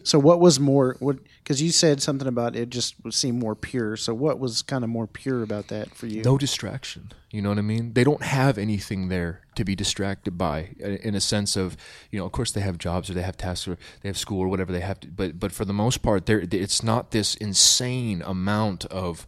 [0.03, 0.97] So what was more?
[0.99, 3.97] What because you said something about it just would seem more pure.
[3.97, 6.23] So what was kind of more pure about that for you?
[6.23, 10.39] no distraction you know what i mean they don't have anything there to be distracted
[10.39, 11.77] by in a sense of
[12.11, 14.41] you know of course they have jobs or they have tasks or they have school
[14.41, 17.35] or whatever they have to but but for the most part there it's not this
[17.35, 19.27] insane amount of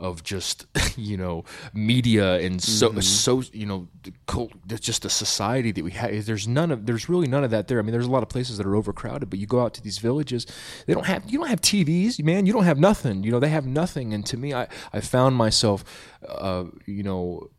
[0.00, 3.86] of just you know media and so so you know
[4.26, 7.68] cult just a society that we have there's none of there's really none of that
[7.68, 7.78] there.
[7.78, 9.82] I mean there's a lot of places that are overcrowded but you go out to
[9.82, 10.46] these villages
[10.86, 12.46] they don't have you don't have tvs man.
[12.46, 13.22] You don't have nothing.
[13.22, 14.14] You know they have nothing.
[14.14, 15.84] And to me i i found myself
[16.26, 17.50] uh you know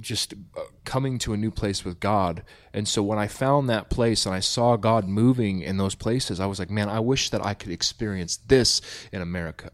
[0.00, 2.42] just uh, coming to a new place with God.
[2.74, 6.40] And so when I found that place and I saw God moving in those places,
[6.40, 8.80] I was like, man, I wish that I could experience this
[9.12, 9.70] in America.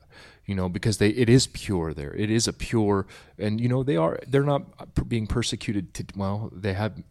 [0.47, 2.15] You know, because they it is pure there.
[2.15, 3.07] It is a pure,
[3.39, 4.63] and you know they are they're not
[5.09, 5.95] being persecuted.
[5.95, 7.03] To, well, they have.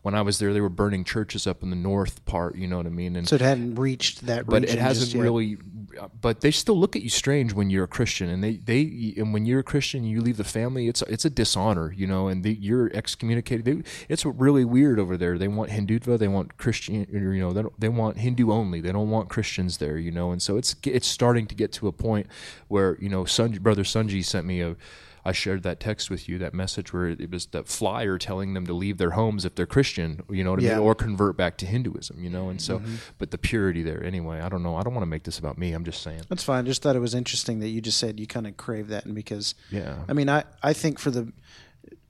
[0.00, 2.56] When I was there, they were burning churches up in the north part.
[2.56, 3.16] You know what I mean?
[3.16, 4.46] And so it hadn't reached that.
[4.46, 5.58] but it hasn't really
[5.98, 9.14] Uh, but they still look at you strange when you're a christian and they they
[9.16, 12.28] and when you're a christian you leave the family it's it's a dishonor you know
[12.28, 13.64] and they, you're excommunicated.
[13.64, 15.38] They, it's really weird over there.
[15.38, 18.80] They want hindutva they want christian you know they, they want hindu only.
[18.80, 21.88] They don't want christians there you know and so it's it's starting to get to
[21.88, 22.26] a point
[22.68, 24.76] where you know Sun, brother sunji sent me a
[25.24, 28.66] I shared that text with you, that message where it was that flyer telling them
[28.66, 31.56] to leave their homes if they're Christian, you know what I mean, or convert back
[31.58, 32.48] to Hinduism, you know.
[32.48, 32.82] And so,
[33.18, 34.40] but the purity there, anyway.
[34.40, 34.76] I don't know.
[34.76, 35.72] I don't want to make this about me.
[35.72, 36.22] I'm just saying.
[36.28, 36.66] That's fine.
[36.66, 39.14] Just thought it was interesting that you just said you kind of crave that, and
[39.14, 39.98] because Yeah.
[40.08, 41.32] I mean, I I think for the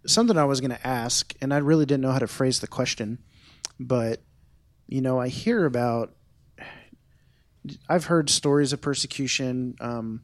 [0.07, 2.67] something I was going to ask, and I really didn't know how to phrase the
[2.67, 3.19] question,
[3.79, 4.21] but
[4.87, 6.15] you know, I hear about.
[7.89, 9.77] I've heard stories of persecution.
[9.81, 10.23] Um,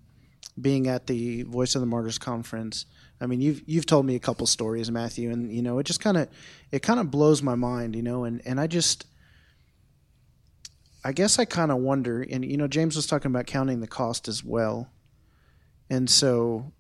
[0.61, 2.87] being at the Voice of the Martyrs conference,
[3.21, 6.01] I mean, you've you've told me a couple stories, Matthew, and you know, it just
[6.01, 6.29] kind of
[6.71, 9.07] it kind of blows my mind, you know, and and I just.
[11.07, 13.87] I guess I kind of wonder, and you know, James was talking about counting the
[13.87, 14.91] cost as well.
[15.91, 16.73] And so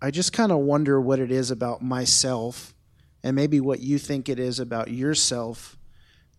[0.00, 2.74] I just kind of wonder what it is about myself
[3.22, 5.76] and maybe what you think it is about yourself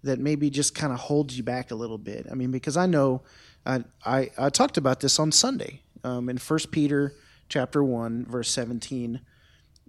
[0.04, 2.28] that maybe just kind of holds you back a little bit.
[2.32, 3.24] I mean, because I know
[3.66, 7.14] I, I, I talked about this on Sunday um, in 1 Peter
[7.50, 9.22] chapter 1, verse 17.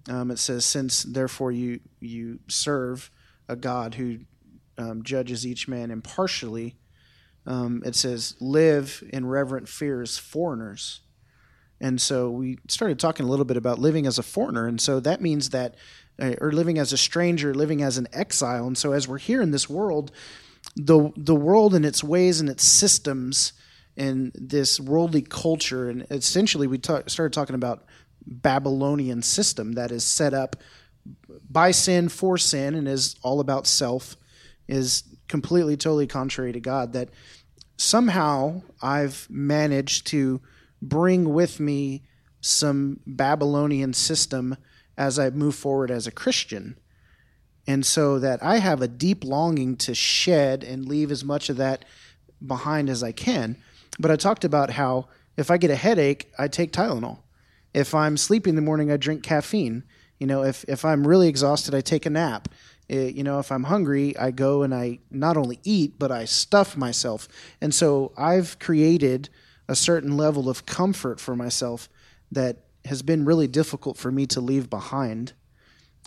[0.08, 3.10] Um, it says, Since therefore you, you serve
[3.48, 4.20] a God who
[4.76, 6.76] um, judges each man impartially,
[7.46, 11.00] um, it says, live in reverent fear as foreigners.
[11.80, 14.66] And so we started talking a little bit about living as a foreigner.
[14.66, 15.76] And so that means that,
[16.20, 18.66] uh, or living as a stranger, living as an exile.
[18.66, 20.10] And so as we're here in this world,
[20.76, 23.52] the, the world and its ways and its systems
[23.98, 27.84] and this worldly culture, and essentially we ta- started talking about
[28.24, 30.56] Babylonian system that is set up
[31.50, 34.16] by sin for sin and is all about self
[34.68, 37.08] is completely totally contrary to God that
[37.76, 40.40] somehow I've managed to
[40.80, 42.02] bring with me
[42.40, 44.56] some Babylonian system
[44.96, 46.78] as I move forward as a Christian.
[47.66, 51.56] And so that I have a deep longing to shed and leave as much of
[51.56, 51.84] that
[52.44, 53.56] behind as I can.
[53.98, 57.18] But I talked about how if I get a headache, I take Tylenol.
[57.74, 59.84] If I'm sleepy in the morning, I drink caffeine.
[60.18, 62.48] You know, if, if I'm really exhausted, I take a nap.
[62.90, 66.24] Eh, you know, if I'm hungry, I go and I not only eat, but I
[66.24, 67.28] stuff myself.
[67.60, 69.28] And so I've created
[69.68, 71.88] a certain level of comfort for myself
[72.32, 75.34] that has been really difficult for me to leave behind.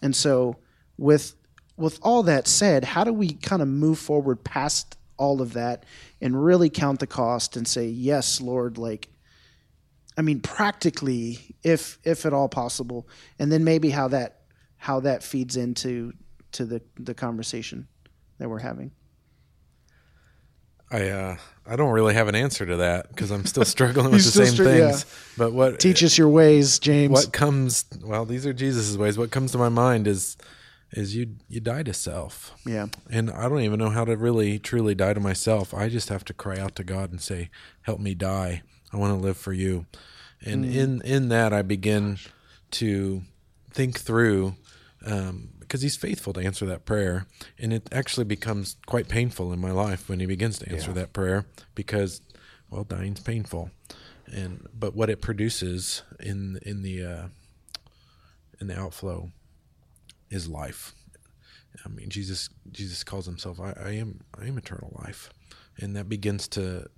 [0.02, 0.58] And so
[0.98, 1.36] with
[1.78, 5.86] with all that said, how do we kind of move forward past all of that
[6.20, 9.10] and really count the cost and say, "Yes, Lord, like
[10.18, 13.08] I mean practically if if at all possible."
[13.40, 14.42] And then maybe how that
[14.78, 16.14] how that feeds into
[16.54, 17.88] to the the conversation
[18.40, 18.92] that we're having.
[20.90, 24.26] I uh, I don't really have an answer to that because I'm still struggling with
[24.26, 25.06] the same str- things.
[25.08, 25.36] yeah.
[25.38, 27.12] But what Teach us your ways, James.
[27.12, 27.86] what comes?
[28.04, 29.18] Well, these are Jesus's ways.
[29.18, 30.36] What comes to my mind is
[30.94, 32.54] is you you die to self.
[32.66, 32.88] Yeah.
[33.10, 35.74] And I don't even know how to really truly die to myself.
[35.74, 37.50] I just have to cry out to God and say,
[37.84, 38.62] "Help me die.
[38.92, 39.86] I want to live for you."
[40.44, 42.18] And in in that, I begin
[42.72, 43.22] to
[43.72, 44.56] think through
[45.06, 47.28] um, because He's faithful to answer that prayer,
[47.58, 51.14] and it actually becomes quite painful in my life when He begins to answer that
[51.14, 52.22] prayer because,
[52.70, 53.72] well, dying's painful.
[54.32, 57.28] and but what it produces in in the uh,
[58.60, 59.32] in the outflow
[60.32, 60.96] is life.
[61.86, 65.30] I mean, Jesus Jesus calls himself I, I am I am eternal life,
[65.78, 66.90] and that begins to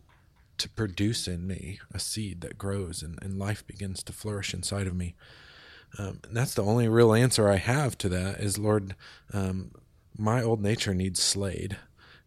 [0.57, 4.87] to produce in me a seed that grows and, and life begins to flourish inside
[4.87, 5.15] of me.
[5.97, 8.95] Um, and that's the only real answer I have to that is Lord,
[9.33, 9.71] um,
[10.17, 11.77] my old nature needs slayed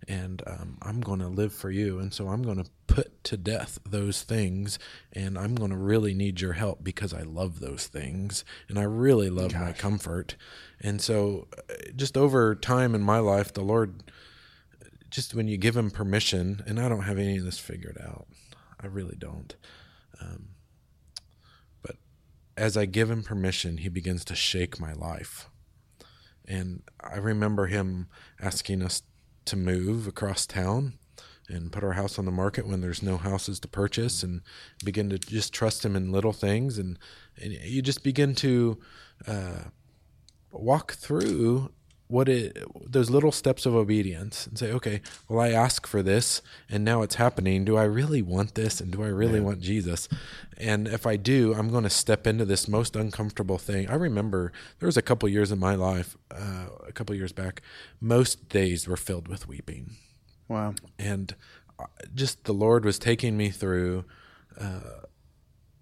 [0.09, 1.99] and um, I'm going to live for you.
[1.99, 4.79] And so I'm going to put to death those things,
[5.13, 8.85] and I'm going to really need your help because I love those things, and I
[8.85, 9.61] really love Gosh.
[9.61, 10.37] my comfort.
[10.81, 14.11] And so, uh, just over time in my life, the Lord,
[15.11, 18.27] just when you give Him permission, and I don't have any of this figured out,
[18.81, 19.55] I really don't.
[20.21, 20.51] Um,
[21.83, 21.97] but
[22.57, 25.49] as I give Him permission, He begins to shake my life.
[26.49, 28.07] And I remember Him
[28.41, 29.03] asking us
[29.47, 30.99] to move across town
[31.49, 34.41] and put our house on the market when there's no houses to purchase and
[34.85, 36.79] begin to just trust him in little things.
[36.79, 36.99] And,
[37.41, 38.79] and you just begin to
[39.27, 39.65] uh,
[40.51, 41.71] walk through
[42.09, 42.57] what it
[42.88, 46.40] those little steps of obedience and say okay well i ask for this
[46.71, 47.64] and now it's happening.
[47.64, 49.45] Do i really want this and do i really yeah.
[49.45, 50.09] want jesus?
[50.57, 53.88] And if i do i'm going to step into this most uncomfortable thing.
[53.88, 57.62] I remember there was a couple years in my life uh, a couple years back
[58.01, 59.97] most days were filled with weeping.
[60.49, 60.75] Wow.
[60.99, 61.35] And
[61.79, 64.05] uh, just the lord was taking me through
[64.61, 65.07] uh,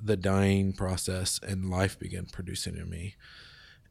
[0.00, 3.16] the dying process and life began producing in me.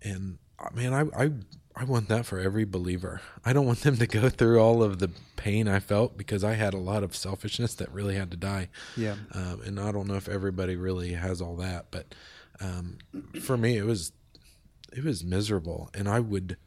[0.01, 1.31] And uh, man I, I
[1.75, 3.21] I want that for every believer.
[3.43, 6.53] I don't want them to go through all of the pain I felt because I
[6.53, 8.69] had a lot of selfishness that really had to die.
[8.95, 9.15] Yeah.
[9.33, 12.13] Um, and I don't know if everybody really has all that, but
[12.61, 12.99] um,
[13.41, 14.11] for me, it was
[14.95, 16.57] it was miserable, and I would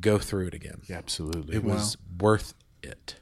[0.00, 0.82] go through it again.
[0.88, 1.56] Yeah, absolutely.
[1.56, 1.74] It wow.
[1.74, 3.16] was worth it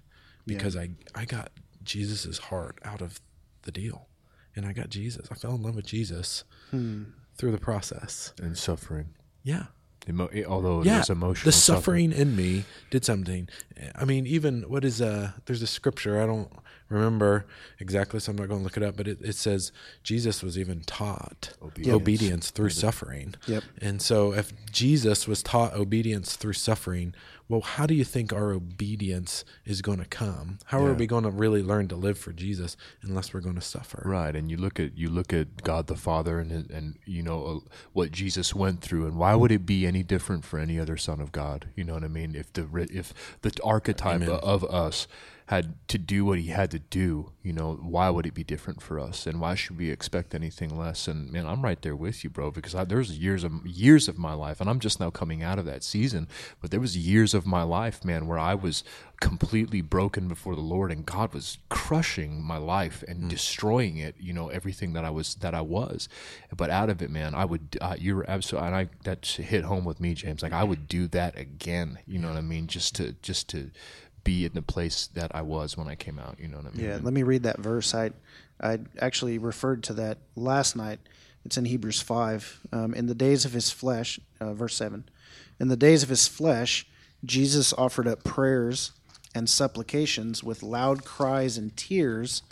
[0.46, 0.82] because yeah.
[0.82, 1.50] I I got
[1.82, 3.20] Jesus's heart out of
[3.62, 4.08] the deal,
[4.54, 5.28] and I got Jesus.
[5.30, 7.04] I fell in love with Jesus hmm.
[7.36, 9.14] through the process and suffering.
[9.42, 9.66] Yeah.
[10.08, 13.48] Emo- although yeah, there's emotional the suffering, suffering in me did something.
[13.94, 16.50] I mean, even what is uh there's a scripture I don't
[16.90, 17.46] remember
[17.78, 20.58] exactly, so I'm not going to look it up, but it, it says Jesus was
[20.58, 23.34] even taught obedience, obedience through suffering.
[23.46, 23.62] Yep.
[23.80, 27.14] And so if Jesus was taught obedience through suffering,
[27.50, 30.60] well, how do you think our obedience is going to come?
[30.66, 30.86] How yeah.
[30.86, 34.02] are we going to really learn to live for Jesus unless we're going to suffer?
[34.04, 37.44] Right, and you look at you look at God the Father and and you know
[37.44, 40.96] uh, what Jesus went through, and why would it be any different for any other
[40.96, 41.66] son of God?
[41.74, 42.36] You know what I mean?
[42.36, 44.30] If the if the archetype Amen.
[44.30, 45.08] of us
[45.50, 48.80] had to do what he had to do, you know, why would it be different
[48.80, 49.26] for us?
[49.26, 51.08] And why should we expect anything less?
[51.08, 54.16] And man, I'm right there with you, bro, because I, there's years of years of
[54.16, 56.28] my life, and I'm just now coming out of that season.
[56.60, 58.84] But there was years of my life, man, where I was
[59.20, 63.28] completely broken before the Lord, and God was crushing my life and mm.
[63.28, 64.14] destroying it.
[64.20, 66.08] You know, everything that I was that I was.
[66.56, 67.76] But out of it, man, I would.
[67.80, 70.44] Uh, you were absolutely, and I that hit home with me, James.
[70.44, 71.98] Like I would do that again.
[72.06, 72.68] You know what I mean?
[72.68, 73.72] Just to just to
[74.24, 76.36] be in the place that I was when I came out.
[76.38, 76.86] You know what I mean?
[76.86, 76.98] Yeah.
[77.02, 77.94] Let me read that verse.
[77.94, 78.10] I
[78.60, 81.00] I actually referred to that last night.
[81.44, 82.60] It's in Hebrews five.
[82.72, 85.08] Um, in the days of his flesh, uh, verse seven.
[85.58, 86.86] In the days of his flesh,
[87.24, 88.92] Jesus offered up prayers
[89.34, 92.42] and supplications with loud cries and tears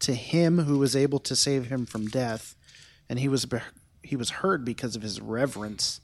[0.00, 2.54] to him who was able to save him from death,
[3.08, 3.46] and he was
[4.02, 6.00] he was heard because of his reverence.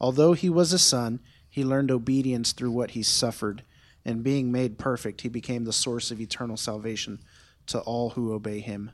[0.00, 3.62] Although he was a son, he learned obedience through what he suffered
[4.04, 7.20] and being made perfect, he became the source of eternal salvation
[7.66, 8.90] to all who obey him.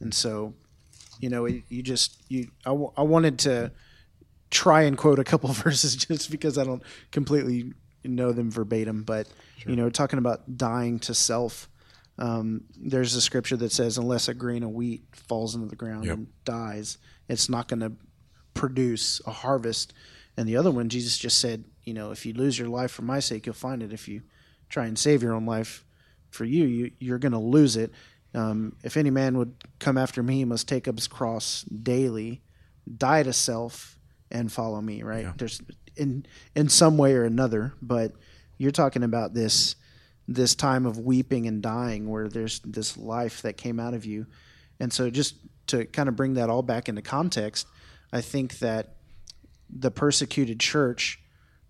[0.00, 0.54] And so,
[1.20, 3.72] you know, you just you I, w- I wanted to
[4.50, 7.72] try and quote a couple verses just because I don't completely
[8.04, 9.26] know them verbatim, but
[9.58, 9.70] sure.
[9.70, 11.68] you know, talking about dying to self.
[12.18, 16.06] Um, there's a scripture that says, "Unless a grain of wheat falls into the ground
[16.06, 16.16] yep.
[16.16, 17.92] and dies, it's not going to
[18.54, 19.92] produce a harvest."
[20.36, 23.02] And the other one, Jesus just said, you know, if you lose your life for
[23.02, 23.92] my sake, you'll find it.
[23.92, 24.22] If you
[24.68, 25.84] try and save your own life
[26.30, 27.92] for you, you you're going to lose it.
[28.34, 32.42] Um, if any man would come after me, he must take up his cross daily,
[32.98, 33.98] die to self,
[34.30, 35.02] and follow me.
[35.02, 35.24] Right?
[35.24, 35.32] Yeah.
[35.38, 35.62] There's
[35.96, 38.12] in in some way or another, but
[38.58, 39.76] you're talking about this
[40.28, 44.26] this time of weeping and dying, where there's this life that came out of you,
[44.80, 45.36] and so just
[45.68, 47.68] to kind of bring that all back into context,
[48.12, 48.96] I think that
[49.70, 51.20] the persecuted church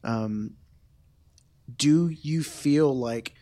[0.07, 0.55] um,
[1.75, 3.35] do you feel like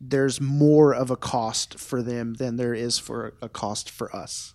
[0.00, 4.54] there's more of a cost for them than there is for a cost for us?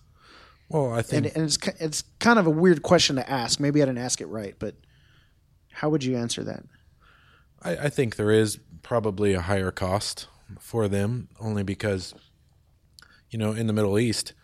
[0.68, 3.58] Well, I think, and, and it's it's kind of a weird question to ask.
[3.58, 4.76] Maybe I didn't ask it right, but
[5.72, 6.64] how would you answer that?
[7.62, 10.28] I, I think there is probably a higher cost
[10.60, 12.14] for them, only because,
[13.30, 14.34] you know, in the Middle East,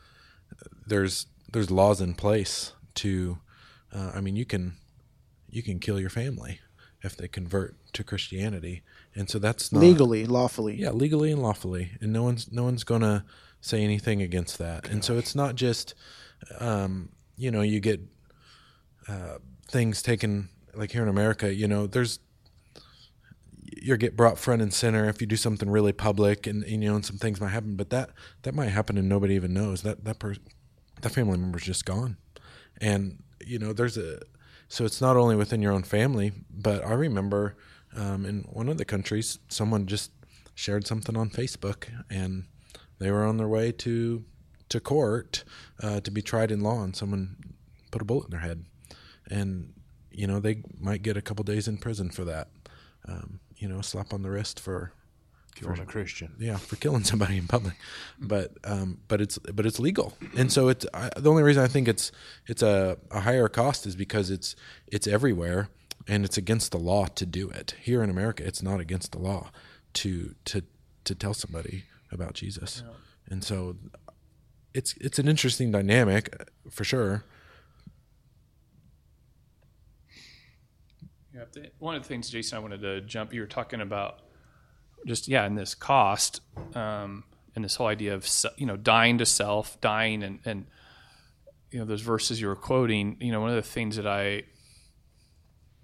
[0.87, 3.39] there's there's laws in place to.
[3.93, 4.77] Uh, I mean, you can
[5.49, 6.61] you can kill your family
[7.03, 8.83] if they convert to Christianity,
[9.15, 10.77] and so that's not legally, lawfully.
[10.77, 13.25] yeah, legally and lawfully, and no one's no one's gonna
[13.61, 14.89] say anything against that.
[14.89, 15.95] And so it's not just,
[16.59, 18.01] um, you know, you get
[19.09, 19.39] uh,
[19.69, 21.53] things taken like here in America.
[21.53, 22.21] You know, there's
[23.83, 26.91] you get brought front and center if you do something really public, and, and you
[26.91, 27.77] know, and some things might happen.
[27.77, 28.11] But that
[28.43, 30.43] that might happen, and nobody even knows that that person,
[31.01, 32.17] that family member's just gone,
[32.81, 34.21] and you know, there's a
[34.71, 37.57] so it's not only within your own family, but I remember
[37.97, 40.13] um, in one of the countries, someone just
[40.55, 42.45] shared something on Facebook, and
[43.01, 44.25] they were on their way to
[44.69, 45.43] to court
[45.83, 47.37] uh, to be tried in law, and someone
[47.91, 48.65] put a bullet in their head,
[49.29, 49.75] and
[50.13, 52.49] you know they might get a couple days in prison for that.
[53.09, 54.93] Um, you know, slap on the wrist for
[55.61, 56.35] Killing a Christian.
[56.39, 57.75] yeah for killing somebody in public.
[58.19, 60.17] But um but it's but it's legal.
[60.37, 62.13] And so it's I, the only reason i think it's
[62.47, 64.57] it's a, a higher cost is because it's
[64.87, 65.69] it's everywhere
[66.09, 67.75] and it's against the law to do it.
[67.81, 69.51] Here in america it's not against the law
[69.95, 70.63] to to
[71.05, 72.83] to tell somebody about jesus.
[73.29, 73.77] And so
[74.75, 77.25] it's it's an interesting dynamic uh, for sure.
[81.35, 81.45] Yeah,
[81.79, 83.33] one of the things, Jason, I wanted to jump.
[83.33, 84.21] You were talking about
[85.07, 86.41] just yeah, in this cost,
[86.75, 87.25] um,
[87.55, 90.67] and this whole idea of you know dying to self, dying, and and
[91.71, 93.17] you know those verses you were quoting.
[93.21, 94.45] You know, one of the things that I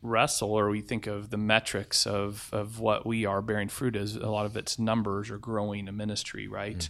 [0.03, 4.17] wrestle or we think of the metrics of of what we are bearing fruit is
[4.17, 6.89] a lot of its numbers are growing a ministry, right?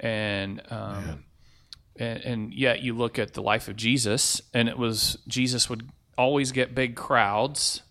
[0.00, 1.24] And um,
[1.96, 5.90] and, and yet you look at the life of Jesus, and it was Jesus would
[6.16, 7.82] always get big crowds.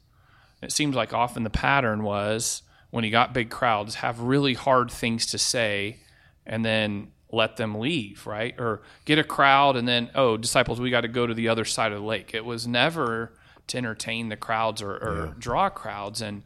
[0.61, 2.61] It seems like often the pattern was
[2.92, 5.98] when he got big crowds, have really hard things to say,
[6.46, 8.54] and then let them leave, right?
[8.60, 11.66] Or get a crowd, and then oh, disciples, we got to go to the other
[11.66, 12.34] side of the lake.
[12.34, 13.34] It was never
[13.68, 16.44] to entertain the crowds or, or draw crowds, and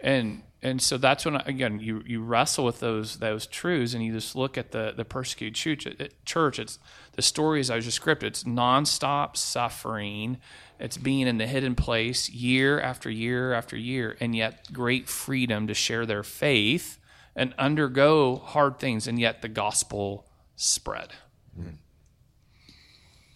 [0.00, 4.12] and and so that's when again you you wrestle with those those truths, and you
[4.12, 5.86] just look at the the persecuted church.
[5.86, 6.78] It, church, it's
[7.12, 8.24] the stories I was just scripted.
[8.24, 10.38] It's nonstop suffering.
[10.78, 15.66] It's being in the hidden place year after year after year, and yet great freedom
[15.66, 16.98] to share their faith
[17.34, 20.26] and undergo hard things, and yet the gospel
[20.56, 21.10] spread.
[21.56, 21.70] Hmm.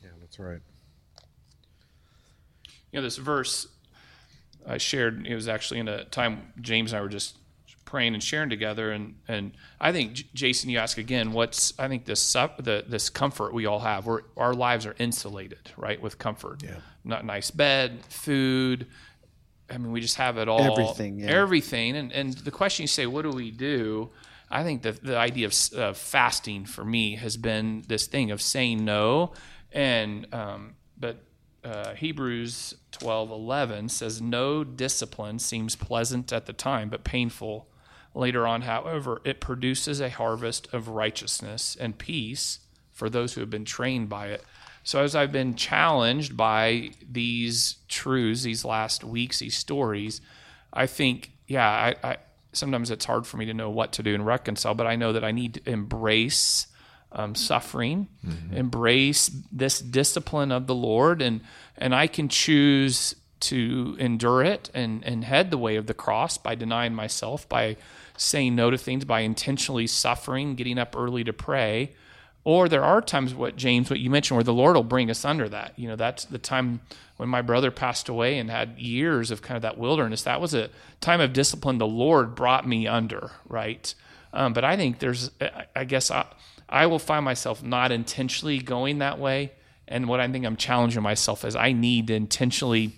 [0.02, 0.60] yeah that's right
[2.92, 3.66] you know this verse
[4.66, 7.36] I shared it was actually in a time James and I were just
[7.92, 12.06] praying and sharing together and and I think Jason you ask again what's I think
[12.06, 16.62] this the this comfort we all have where our lives are insulated right with comfort
[16.62, 16.76] Yeah.
[17.04, 18.86] not nice bed food
[19.68, 21.26] I mean we just have it all Everything, yeah.
[21.26, 24.08] everything and and the question you say what do we do
[24.50, 28.40] I think the the idea of of fasting for me has been this thing of
[28.40, 29.34] saying no
[29.70, 31.16] and um but
[31.62, 37.68] uh, Hebrews twelve eleven says, No discipline seems pleasant at the time, but painful
[38.14, 38.62] later on.
[38.62, 42.60] However, it produces a harvest of righteousness and peace
[42.90, 44.44] for those who have been trained by it.
[44.84, 50.20] So, as I've been challenged by these truths, these last weeks, these stories,
[50.72, 52.16] I think, yeah, I, I
[52.52, 55.12] sometimes it's hard for me to know what to do and reconcile, but I know
[55.12, 56.66] that I need to embrace
[57.12, 58.08] um, suffering,
[58.52, 61.42] embrace this discipline of the Lord, and
[61.76, 66.38] and I can choose to endure it and and head the way of the cross
[66.38, 67.76] by denying myself, by
[68.16, 71.92] saying no to things, by intentionally suffering, getting up early to pray.
[72.44, 75.24] Or there are times, what James, what you mentioned, where the Lord will bring us
[75.24, 75.78] under that.
[75.78, 76.80] You know, that's the time
[77.16, 80.24] when my brother passed away and had years of kind of that wilderness.
[80.24, 80.68] That was a
[81.00, 83.94] time of discipline the Lord brought me under, right?
[84.32, 85.30] Um, but I think there's,
[85.76, 86.26] I- guess, I,
[86.68, 89.52] I will find myself not intentionally going that way.
[89.86, 92.96] And what I think I'm challenging myself is I need to intentionally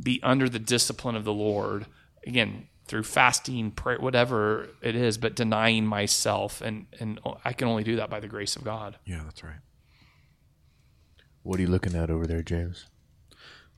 [0.00, 1.86] be under the discipline of the Lord.
[2.26, 6.60] Again, through fasting, prayer, whatever it is, but denying myself.
[6.60, 8.96] And, and I can only do that by the grace of God.
[9.04, 9.60] yeah that's right
[11.42, 12.86] What are you looking at over there, James?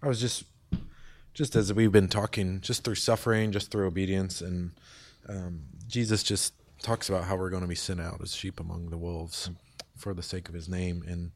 [0.03, 0.45] I was just,
[1.35, 4.71] just as we've been talking, just through suffering, just through obedience, and
[5.29, 8.89] um, Jesus just talks about how we're going to be sent out as sheep among
[8.89, 9.51] the wolves
[9.97, 11.33] for the sake of His name, and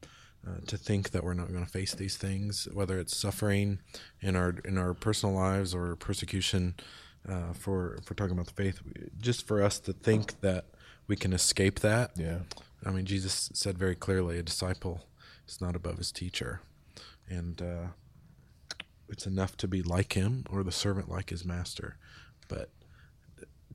[0.47, 3.79] uh, to think that we're not going to face these things, whether it's suffering
[4.21, 6.75] in our in our personal lives or persecution
[7.27, 8.81] uh, for for talking about the faith,
[9.19, 10.65] just for us to think that
[11.07, 12.11] we can escape that.
[12.15, 12.39] Yeah.
[12.85, 15.07] I mean, Jesus said very clearly, a disciple
[15.47, 16.61] is not above his teacher,
[17.27, 17.87] and uh,
[19.09, 21.97] it's enough to be like him or the servant like his master.
[22.47, 22.69] But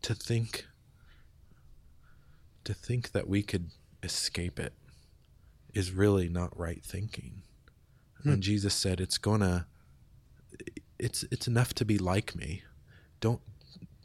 [0.03, 0.67] to think,
[2.65, 3.71] to think that we could
[4.03, 4.75] escape it
[5.75, 7.43] is really not right thinking.
[8.23, 9.67] When Jesus said it's gonna
[10.99, 12.63] it's it's enough to be like me.
[13.21, 13.41] Don't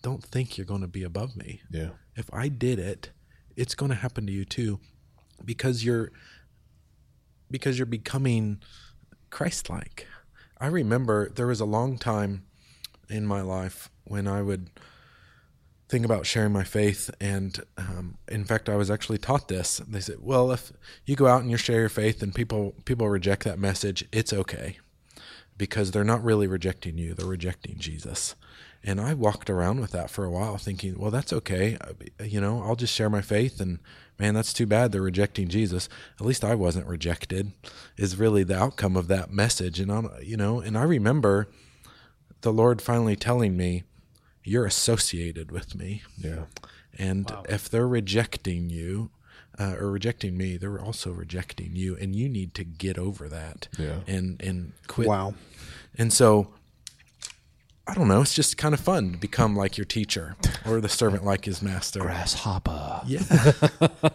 [0.02, 1.62] don't think you're going to be above me.
[1.72, 1.90] Yeah.
[2.16, 3.10] If I did it,
[3.56, 4.80] it's going to happen to you too
[5.44, 6.12] because you're
[7.50, 8.62] because you're becoming
[9.30, 10.08] Christ-like.
[10.60, 12.46] I remember there was a long time
[13.10, 14.70] in my life when I would
[15.88, 19.78] think about sharing my faith, and um, in fact, I was actually taught this.
[19.88, 20.72] They said, "Well, if
[21.06, 24.34] you go out and you share your faith, and people people reject that message, it's
[24.34, 24.78] okay,
[25.58, 28.36] because they're not really rejecting you; they're rejecting Jesus."
[28.88, 31.78] And I walked around with that for a while, thinking, "Well, that's okay.
[32.24, 33.80] You know, I'll just share my faith." And
[34.20, 35.90] man, that's too bad they're rejecting Jesus.
[36.20, 37.52] At least I wasn't rejected.
[37.98, 41.50] Is really the outcome of that message, and I, you know, and I remember
[42.42, 43.84] the Lord finally telling me,
[44.44, 46.46] "You're associated with me." Yeah.
[46.98, 49.10] And if they're rejecting you
[49.60, 53.68] uh, or rejecting me, they're also rejecting you, and you need to get over that.
[53.78, 54.02] Yeah.
[54.08, 55.08] And and quit.
[55.08, 55.34] Wow.
[55.98, 56.54] And so,
[57.88, 58.22] I don't know.
[58.22, 61.62] It's just kind of fun to become like your teacher or the servant like his
[61.62, 62.00] master.
[62.00, 63.02] Grasshopper.
[63.06, 63.22] Yeah.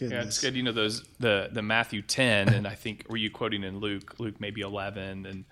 [0.00, 0.54] Yeah, it's good.
[0.54, 4.14] You know those the the Matthew ten, and I think were you quoting in Luke?
[4.18, 5.44] Luke maybe eleven, and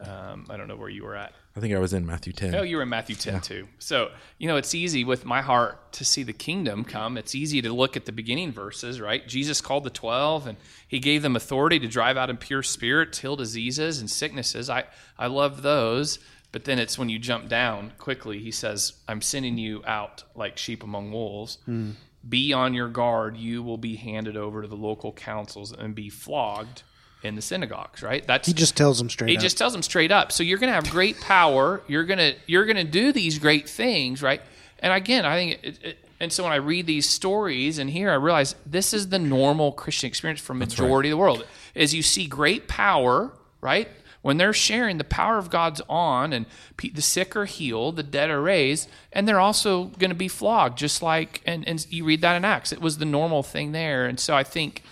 [0.00, 1.32] um, I don't know where you were at.
[1.58, 2.54] I think I was in Matthew 10.
[2.54, 3.66] Oh, you were in Matthew 10 too.
[3.80, 7.18] So, you know, it's easy with my heart to see the kingdom come.
[7.18, 9.26] It's easy to look at the beginning verses, right?
[9.26, 10.56] Jesus called the 12 and
[10.86, 14.70] he gave them authority to drive out impure spirits, heal diseases and sicknesses.
[14.70, 14.84] I,
[15.18, 16.20] I love those.
[16.52, 20.58] But then it's when you jump down quickly, he says, I'm sending you out like
[20.58, 21.58] sheep among wolves.
[21.64, 21.90] Hmm.
[22.26, 23.36] Be on your guard.
[23.36, 26.84] You will be handed over to the local councils and be flogged
[27.22, 28.26] in the synagogues, right?
[28.26, 29.30] That's He just tells them straight up.
[29.30, 29.42] he up.
[29.42, 30.30] just tells them straight up.
[30.32, 31.82] So you're going to have great power.
[31.88, 34.40] You're going to you're going to do these great things, right?
[34.78, 38.10] And again, I think it, it, and so when I read these stories and here
[38.10, 41.44] I realize this is the normal Christian experience for majority of the world.
[41.74, 43.88] Is you see great power, right?
[44.22, 46.46] When they're sharing the power of God's on and
[46.76, 50.28] pe- the sick are healed, the dead are raised, and they're also going to be
[50.28, 52.72] flogged just like and and you read that in Acts.
[52.72, 54.06] It was the normal thing there.
[54.06, 54.82] And so I think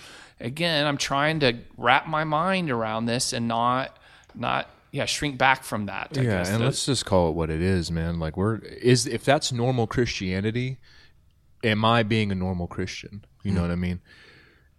[0.40, 3.96] again, I'm trying to wrap my mind around this and not
[4.34, 6.16] not yeah shrink back from that.
[6.16, 6.48] I yeah, guess.
[6.48, 8.18] and Those- let's just call it what it is, man.
[8.18, 10.78] Like we're is if that's normal Christianity,
[11.64, 13.24] am I being a normal Christian?
[13.42, 13.66] You know hmm.
[13.66, 14.00] what I mean?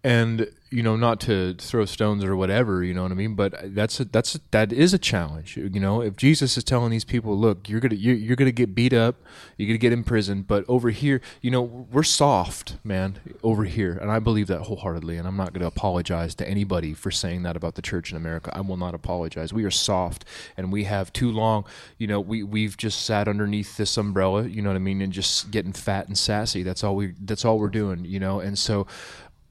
[0.04, 3.34] And you know, not to throw stones or whatever, you know what I mean.
[3.34, 5.56] But that's a, that's a, that is a challenge.
[5.56, 8.92] You know, if Jesus is telling these people, look, you're gonna you're, gonna get beat
[8.92, 9.16] up,
[9.56, 14.10] you're gonna get imprisoned, but over here, you know, we're soft, man, over here, and
[14.10, 15.16] I believe that wholeheartedly.
[15.16, 18.50] And I'm not gonna apologize to anybody for saying that about the church in America.
[18.54, 19.52] I will not apologize.
[19.52, 20.24] We are soft,
[20.56, 21.64] and we have too long.
[21.96, 24.46] You know, we we've just sat underneath this umbrella.
[24.46, 26.62] You know what I mean, and just getting fat and sassy.
[26.62, 27.14] That's all we.
[27.20, 28.04] That's all we're doing.
[28.04, 28.86] You know, and so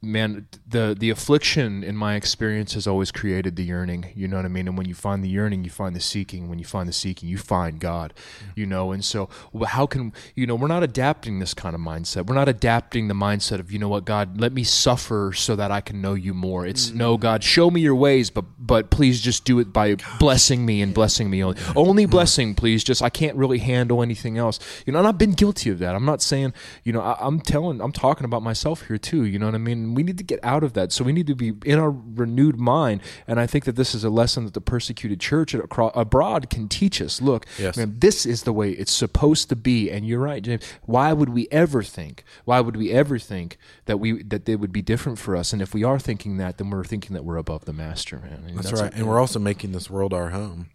[0.00, 4.44] man the the affliction in my experience has always created the yearning you know what
[4.44, 4.68] i mean?
[4.68, 6.48] And when you find the yearning you find the seeking.
[6.48, 8.14] When you find the seeking you find god
[8.54, 8.92] you know?
[8.92, 9.28] And so
[9.66, 12.26] how can you know we're not adapting this kind of mindset.
[12.26, 15.70] We're not adapting the mindset of you know what god let me suffer so that
[15.70, 16.66] i can know you more.
[16.66, 16.98] It's mm-hmm.
[16.98, 20.80] no god show me your ways but but please just do it by blessing me
[20.80, 21.60] and blessing me only.
[21.74, 22.10] Only mm.
[22.10, 22.84] blessing please.
[22.84, 24.60] Just i can't really handle anything else.
[24.86, 25.94] You know and i've been guilty of that.
[25.94, 26.52] I'm not saying
[26.84, 29.58] you know I, i'm telling i'm talking about myself here too you know what i
[29.58, 30.92] mean we need to get out of that.
[30.92, 33.00] So we need to be in our renewed mind.
[33.26, 36.68] And i think that this is a lesson that the persecuted church acro- abroad can
[36.68, 37.20] teach us.
[37.20, 37.76] Look Yes.
[37.76, 39.90] man, this is the way it's supposed to be.
[39.90, 40.64] And you're right james.
[40.84, 44.72] Why would we ever think why would we ever think that we that they would
[44.72, 45.52] be different for us?
[45.52, 48.44] And if we are thinking that then we're thinking that we're above the master man.
[48.48, 50.68] And That's, right, and we're also making this world our home.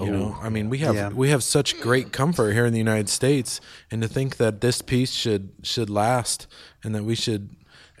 [0.00, 1.08] You oh, know, I mean, we have Yeah.
[1.08, 3.60] we have such great comfort here in the United States,
[3.90, 6.46] and to think that this peace should should last,
[6.84, 7.50] and that we should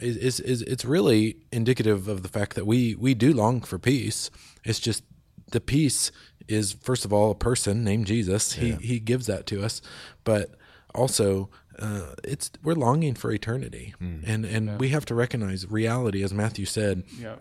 [0.00, 3.78] is is, is it's really indicative of the fact that we we do long for
[3.78, 4.30] peace.
[4.64, 5.02] It's just
[5.50, 6.12] the peace
[6.46, 8.52] is first of all a person named Jesus.
[8.52, 9.80] He he gives that to us,
[10.24, 10.54] but
[10.94, 11.50] also.
[11.80, 13.94] Uh, it's we're longing for eternity,
[14.26, 17.36] and and we have to recognize reality, as Matthew said yeah.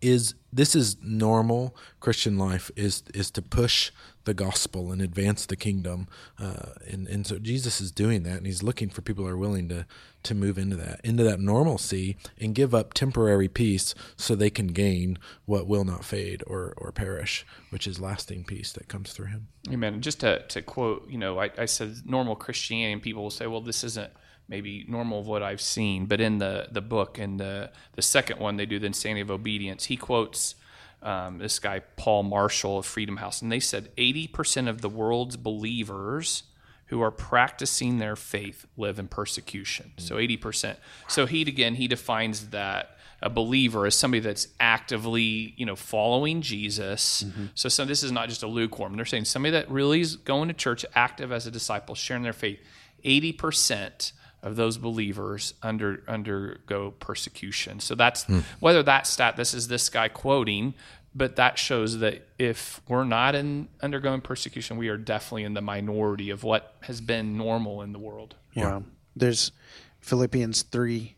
[0.00, 3.90] is this is normal Christian life is is to push
[4.24, 6.08] the gospel and advance the kingdom,
[6.38, 9.36] uh, and and so Jesus is doing that, and he's looking for people who are
[9.36, 9.86] willing to
[10.22, 14.68] to move into that into that normalcy and give up temporary peace so they can
[14.68, 19.26] gain what will not fade or or perish, which is lasting peace that comes through
[19.26, 19.48] him.
[19.70, 20.00] Amen.
[20.00, 23.46] Just to, to quote, you know, I, I said normal Christianity, and people will say,
[23.46, 24.12] well, this isn't
[24.48, 26.06] maybe normal of what I've seen.
[26.06, 29.30] But in the, the book, and the, the second one, they do the insanity of
[29.30, 30.56] obedience, he quotes
[31.02, 35.36] um, this guy, Paul Marshall of Freedom House, and they said 80% of the world's
[35.36, 36.44] believers
[36.86, 39.92] who are practicing their faith live in persecution.
[39.96, 40.76] So 80%.
[41.08, 46.42] So he, again, he defines that a believer as somebody that's actively, you know, following
[46.42, 47.24] Jesus.
[47.54, 48.96] So, so this is not just a lukewarm.
[48.96, 52.32] They're saying somebody that really is going to church, active as a disciple, sharing their
[52.32, 52.58] faith.
[53.04, 54.12] Eighty percent
[54.42, 57.80] of those believers under undergo persecution.
[57.80, 58.40] So that's hmm.
[58.58, 59.36] whether that stat.
[59.36, 60.74] This is this guy quoting,
[61.14, 65.60] but that shows that if we're not in undergoing persecution, we are definitely in the
[65.60, 68.36] minority of what has been normal in the world.
[68.56, 68.84] Wow.
[69.14, 69.52] There's
[70.00, 71.16] Philippians 3,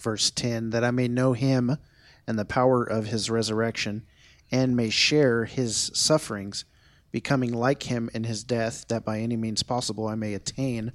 [0.00, 1.76] verse 10 that I may know him
[2.26, 4.04] and the power of his resurrection
[4.50, 6.64] and may share his sufferings,
[7.10, 10.92] becoming like him in his death, that by any means possible I may attain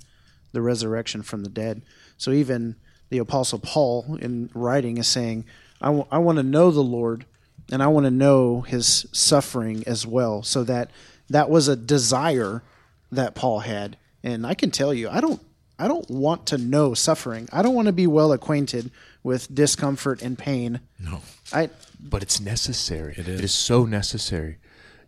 [0.53, 1.81] the resurrection from the dead.
[2.17, 2.77] So even
[3.09, 5.45] the Apostle Paul, in writing, is saying,
[5.81, 7.25] I want to know the Lord
[7.71, 10.43] and I want to know his suffering as well.
[10.43, 10.91] So that
[11.29, 12.63] that was a desire
[13.11, 13.97] that Paul had.
[14.23, 15.41] And I can tell you, I don't
[15.77, 17.49] I don't want to know suffering.
[17.51, 18.91] I don't want to be well acquainted
[19.23, 20.79] with discomfort and pain.
[20.99, 21.21] No.
[21.51, 23.15] I but it's necessary.
[23.17, 23.39] It is.
[23.39, 24.57] It is so necessary,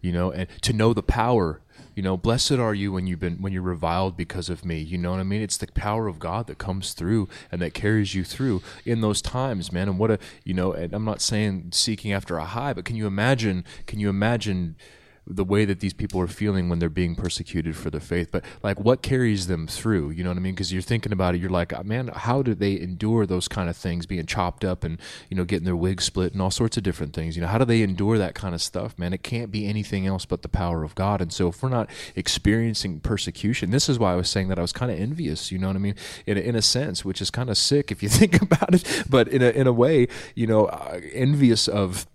[0.02, 1.62] you know, and to know the power.
[1.96, 4.80] You know, blessed are you when you've been when you're reviled because of me.
[4.80, 5.42] You know what I mean?
[5.42, 9.22] It's the power of God that comes through and that carries you through in those
[9.22, 9.88] times, man.
[9.88, 12.96] And what a you know, and I'm not saying seeking after a high, but can
[12.98, 13.64] you imagine?
[13.88, 14.76] Can you imagine?
[15.28, 18.44] The way that these people are feeling when they're being persecuted for their faith but
[18.64, 20.10] like what carries them through?
[20.12, 20.54] You know what i mean?
[20.54, 23.76] Because you're thinking about it you're like man how do they endure those kind of
[23.76, 25.00] things being chopped up and
[25.30, 27.36] you know getting their wig split and all sorts of different things?
[27.36, 29.14] You know how do they endure that kind of stuff man?
[29.14, 31.22] It can't be anything else but the power of god.
[31.22, 34.62] And so if we're not experiencing persecution this is why i was saying that i
[34.62, 35.96] was kind of envious you know what i mean?
[36.26, 39.04] In a, in a sense which is kind of sick if you think about it
[39.10, 42.08] but in a in a way you know uh, envious of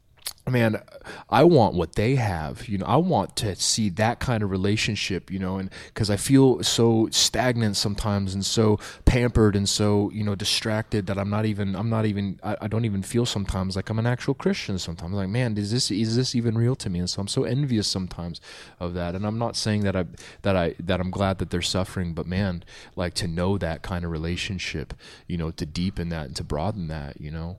[0.51, 0.83] man
[1.31, 5.31] i want what they have you know i want to see that kind of relationship
[5.31, 10.25] you know and because i feel so stagnant sometimes and so pampered and so you
[10.25, 13.77] know distracted that i'm not even i'm not even i, I don't even feel sometimes
[13.77, 15.15] like i'm an actual christian sometimes.
[15.15, 16.99] Like man is this is this even real to me?
[16.99, 18.41] And so i'm so envious sometimes
[18.79, 19.15] of that.
[19.15, 20.07] And i'm not saying that i
[20.43, 22.65] that i that i'm glad that they're suffering but man
[22.97, 24.95] like to know that kind of relationship
[25.27, 27.59] you know to deepen that and to broaden that you know?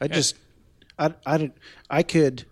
[0.00, 0.36] I just,
[0.98, 1.52] I, I,
[1.88, 2.44] I could,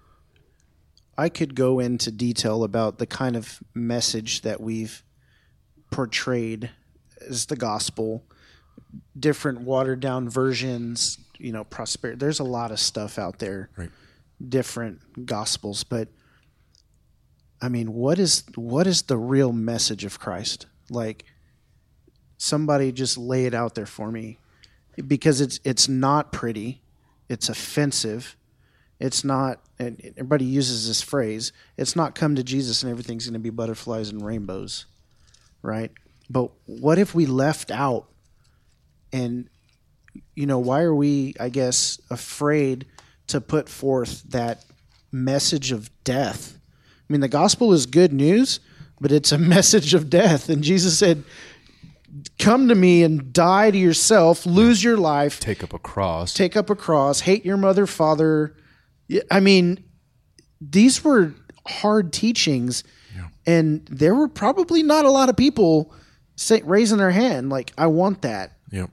[1.19, 5.03] I could go into detail about the kind of message that we've
[5.91, 6.71] portrayed
[7.29, 8.25] as the gospel,
[9.19, 12.19] different watered down versions, you know, prosperity.
[12.19, 13.91] There's a lot of stuff out there, Right.
[14.47, 16.09] different gospels, but
[17.61, 20.67] I mean, what is what is the real message of Christ?
[20.91, 21.25] Like,
[22.37, 24.39] somebody just lay it out there for me,
[25.07, 26.83] because it's it's not pretty,
[27.29, 28.37] it's offensive,
[28.99, 29.61] it's not.
[29.79, 31.53] And everybody uses this phrase.
[31.77, 34.87] It's not come to Jesus and everything's going to be butterflies and rainbows,
[35.61, 35.93] right?
[36.31, 38.07] But what if we left out
[39.13, 39.49] and
[40.35, 42.87] you know why are we i guess afraid
[43.27, 44.65] to put forth that
[45.13, 46.59] message of death
[47.09, 48.61] i mean the gospel is good news
[49.01, 51.25] but it's a message of death and jesus said
[52.39, 56.33] come to me and die to yourself lose your life take up a cross.
[56.33, 58.55] take up a cross hate your mother father.
[59.31, 59.83] I mean
[60.61, 61.35] these were
[61.67, 62.85] hard teachings
[63.47, 65.95] and there were probably not a lot of people
[66.35, 68.53] say, raising their hand like i want that.
[68.71, 68.91] Yep.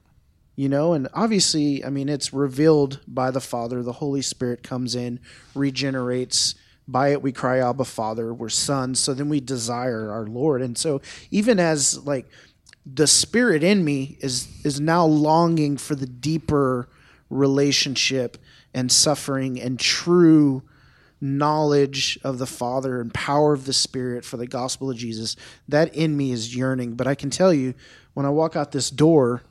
[0.56, 3.84] you know and obviously i mean it's revealed by the father.
[3.84, 5.20] The holy spirit comes in
[5.56, 6.56] regenerates.
[6.86, 9.00] By it we cry abba father we're sons.
[9.00, 10.62] So then we desire our lord.
[10.62, 11.02] And so
[11.32, 12.28] even as like
[12.86, 16.90] the spirit in me is is now longing for the deeper
[17.30, 18.38] relationship
[18.74, 20.64] and suffering and true
[21.24, 25.38] knowledge of the Father and power of the Spirit for the gospel of Jesus,
[25.70, 26.96] that in me is yearning.
[26.96, 27.74] But I can tell you,
[28.14, 29.42] when I walk out this door,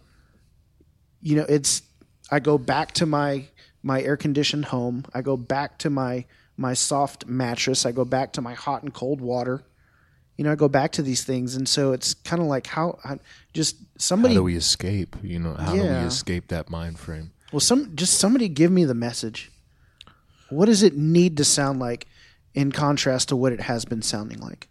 [1.23, 1.83] you know, it's
[2.31, 3.47] I go back to my
[3.83, 5.05] my air conditioned home.
[5.15, 6.27] I go back to my
[6.57, 7.87] my soft mattress.
[7.87, 9.63] I go back to my hot and cold water.
[10.43, 12.99] You know, I go back to these things, and so it's kind of like how
[13.05, 13.21] I,
[13.53, 14.35] just how somebody.
[14.35, 18.19] do we escape you know how do we escape that mind frame Well, some just
[18.19, 19.53] somebody give me the message.
[20.51, 22.09] What does it need to sound like
[22.55, 24.67] in contrast to what it has been sounding like?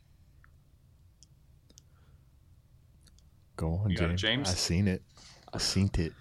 [3.55, 4.22] Go on, You got it, James.
[4.22, 4.49] James?
[4.49, 5.01] I seen it.
[5.53, 6.11] I seen it.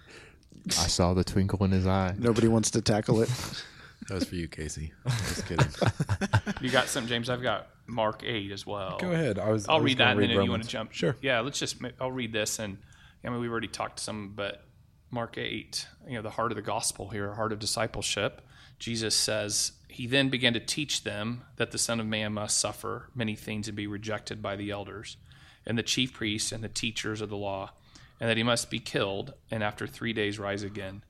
[0.69, 2.15] I saw the twinkle in his eye.
[2.17, 3.29] Nobody wants to tackle it.
[4.07, 4.93] That was for you, Casey.
[5.07, 5.67] Just kidding.
[6.61, 7.29] You got something, James?
[7.29, 8.97] I've got Mark eight as well.
[8.99, 9.37] Go ahead.
[9.37, 9.67] I was.
[9.67, 10.93] I I'll was read that, and then if you want to jump.
[10.93, 11.15] Sure.
[11.21, 11.77] Yeah, let's just.
[11.99, 12.77] I'll read this, and
[13.23, 14.63] I mean we've already talked some, but
[15.11, 18.41] Mark eight, you know, the heart of the gospel here, heart of discipleship.
[18.79, 23.09] Jesus says he then began to teach them that the Son of Man must suffer
[23.13, 25.17] many things and be rejected by the elders
[25.65, 27.71] and the chief priests and the teachers of the law,
[28.19, 31.03] and that he must be killed and after three days rise again.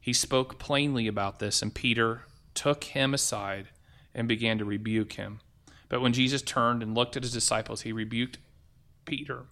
[0.00, 2.22] He spoke plainly about this, and Peter
[2.54, 3.68] took him aside
[4.14, 5.40] and began to rebuke him.
[5.88, 8.38] But when Jesus turned and looked at his disciples, he rebuked
[9.04, 9.46] Peter.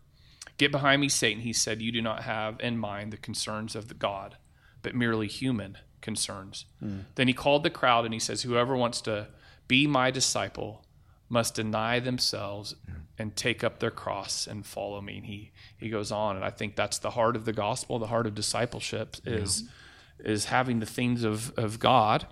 [0.59, 1.83] Get behind me, Satan, he said.
[1.83, 4.37] You do not have in mind the concerns of the God,
[4.83, 6.67] but merely human concerns.
[6.83, 7.05] Mm.
[7.15, 9.29] Then he called the crowd and he says, Whoever wants to
[9.69, 10.85] be my disciple
[11.29, 12.75] must deny themselves
[13.19, 15.17] and take up their cross and follow me.
[15.17, 16.37] And he, he goes on.
[16.37, 19.65] And I think that's the heart of the gospel, the heart of discipleship is,
[20.21, 20.31] yeah.
[20.31, 22.27] is having the things of, of God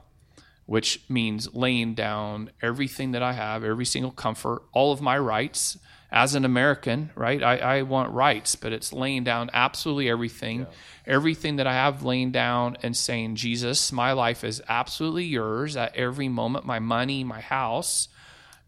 [0.66, 5.78] which means laying down everything that I have, every single comfort, all of my rights
[6.10, 7.42] as an American, right?
[7.42, 10.66] I, I want rights, but it's laying down absolutely everything, yeah.
[11.06, 15.96] everything that I have laying down and saying, Jesus, my life is absolutely yours at
[15.96, 18.08] every moment, my money, my house.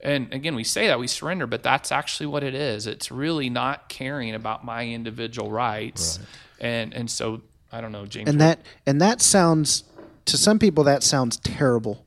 [0.01, 2.87] And again, we say that we surrender, but that's actually what it is.
[2.87, 6.19] It's really not caring about my individual rights.
[6.19, 6.29] Right.
[6.69, 7.43] And and so
[7.73, 8.29] I don't know, James.
[8.29, 9.85] And that and that sounds
[10.27, 12.07] to some people that sounds terrible.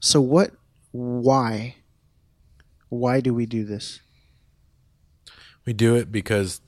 [0.00, 0.52] So what
[0.92, 1.76] why
[2.88, 4.00] why do we do this?
[5.64, 6.60] We do it because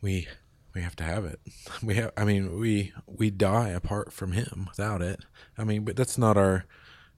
[0.00, 0.26] we
[0.74, 1.40] we have to have it.
[1.82, 5.24] We have I mean we we die apart from him without it.
[5.56, 6.64] I mean but that's not our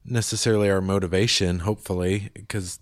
[0.03, 2.79] necessarily our motivation hopefully because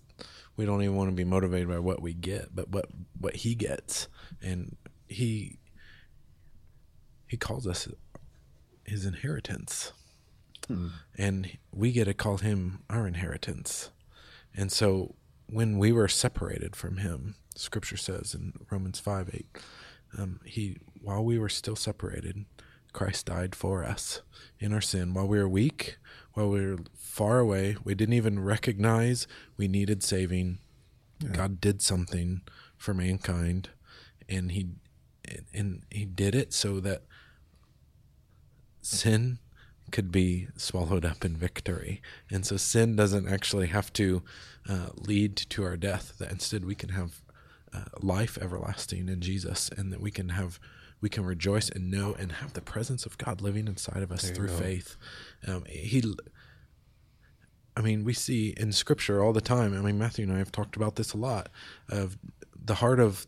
[0.56, 2.86] we don't even want to be motivated by what we get but what
[3.18, 4.08] what he gets
[4.42, 4.76] and
[5.06, 5.58] he
[7.26, 7.86] he calls us
[8.90, 9.92] his inheritance.
[10.68, 10.88] Hmm.
[11.16, 13.90] And we get to call him our inheritance.
[14.54, 15.14] And so
[15.46, 19.46] when we were separated from him, scripture says in Romans 5 8,
[20.18, 22.44] um, he, while we were still separated,
[22.92, 24.22] Christ died for us
[24.58, 25.14] in our sin.
[25.14, 25.96] While we were weak,
[26.34, 29.26] while we were far away, we didn't even recognize
[29.56, 30.58] we needed saving.
[31.20, 31.30] Yeah.
[31.30, 32.42] God did something
[32.76, 33.70] for mankind,
[34.28, 34.70] and he
[35.54, 37.04] and he did it so that
[38.80, 39.38] sin
[39.90, 42.00] could be swallowed up in victory.
[42.30, 44.22] And so sin doesn't actually have to
[44.68, 47.22] uh, lead to our death, that instead we can have
[47.72, 50.58] uh, life everlasting in Jesus and that we can have
[51.00, 54.30] we can rejoice and know and have the presence of God living inside of us
[54.30, 54.96] through faith.
[55.46, 56.02] Um, he
[57.74, 59.72] I mean, we see in scripture all the time.
[59.72, 61.48] I mean, Matthew and I have talked about this a lot
[61.88, 62.18] of
[62.62, 63.26] the heart of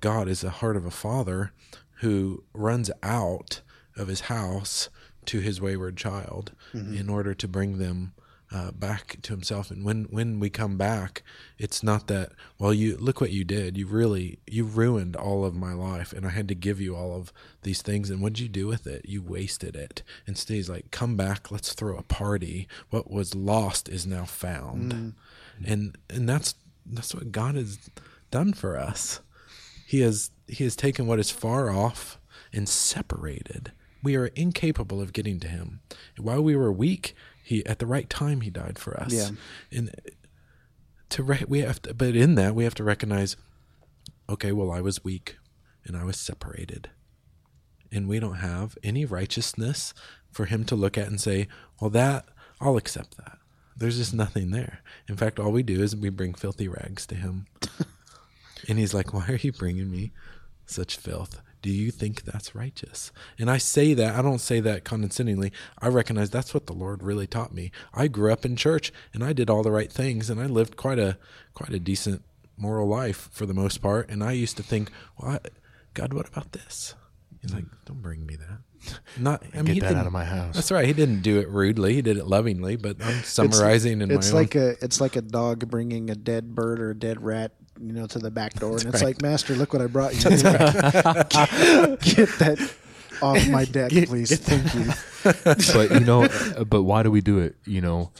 [0.00, 1.52] God is the heart of a father
[1.96, 3.62] who runs out
[3.98, 4.88] of his house
[5.26, 6.94] to his wayward child mm-hmm.
[6.94, 8.12] in order to bring them
[8.50, 9.70] uh, back to himself.
[9.70, 11.22] And when when we come back,
[11.58, 13.76] it's not that well, you look what you did.
[13.76, 17.14] You really you ruined all of my life, and I had to give you all
[17.14, 17.32] of
[17.62, 18.08] these things.
[18.08, 19.04] And what'd you do with it?
[19.06, 20.02] You wasted it.
[20.26, 21.50] Instead, he's like, come back.
[21.50, 22.68] Let's throw a party.
[22.90, 25.12] What was lost is now found, mm.
[25.66, 26.54] and and that's
[26.86, 27.90] that's what God has
[28.30, 29.20] done for us.
[29.86, 32.18] He has he has taken what is far off
[32.50, 33.72] and separated
[34.02, 35.80] we are incapable of getting to him.
[36.18, 39.12] while we were weak, he at the right time he died for us.
[39.12, 39.30] Yeah.
[39.72, 39.94] And
[41.10, 43.36] to re- we have to, but in that we have to recognize,
[44.28, 45.36] okay, well I was weak,
[45.84, 46.90] and I was separated,
[47.90, 49.94] and we don't have any righteousness
[50.30, 51.48] for him to look at and say,
[51.80, 52.26] well that
[52.60, 53.38] I'll accept that.
[53.76, 54.80] There's just nothing there.
[55.08, 57.46] In fact, all we do is we bring filthy rags to him.
[58.68, 60.12] and he's like, Why are you bringing me
[60.66, 61.40] such filth?
[61.60, 63.12] Do you think that's righteous?
[63.38, 65.52] And I say that, I don't say that condescendingly.
[65.80, 67.72] I recognize that's what the Lord really taught me.
[67.92, 70.76] I grew up in church and I did all the right things and I lived
[70.76, 71.18] quite a
[71.54, 72.22] quite a decent
[72.56, 74.08] moral life for the most part.
[74.08, 75.48] And I used to think, well, I,
[75.94, 76.94] God, what about this?
[77.40, 78.60] He's like, don't bring me that.
[79.18, 80.54] Not I mean, get that out of my house.
[80.54, 80.86] That's right.
[80.86, 81.94] He didn't do it rudely.
[81.94, 82.76] He did it lovingly.
[82.76, 84.62] But I'm summarizing it's, in it's my like own.
[84.62, 88.06] a it's like a dog bringing a dead bird or a dead rat you know,
[88.06, 89.08] to the back door, That's and it's right.
[89.08, 90.20] like, Master, look what I brought you.
[90.30, 90.40] get,
[92.00, 92.74] get that
[93.22, 94.30] off my deck, get, please.
[94.30, 94.92] Get Thank you.
[95.74, 97.56] but you know, uh, but why do we do it?
[97.64, 98.10] You know,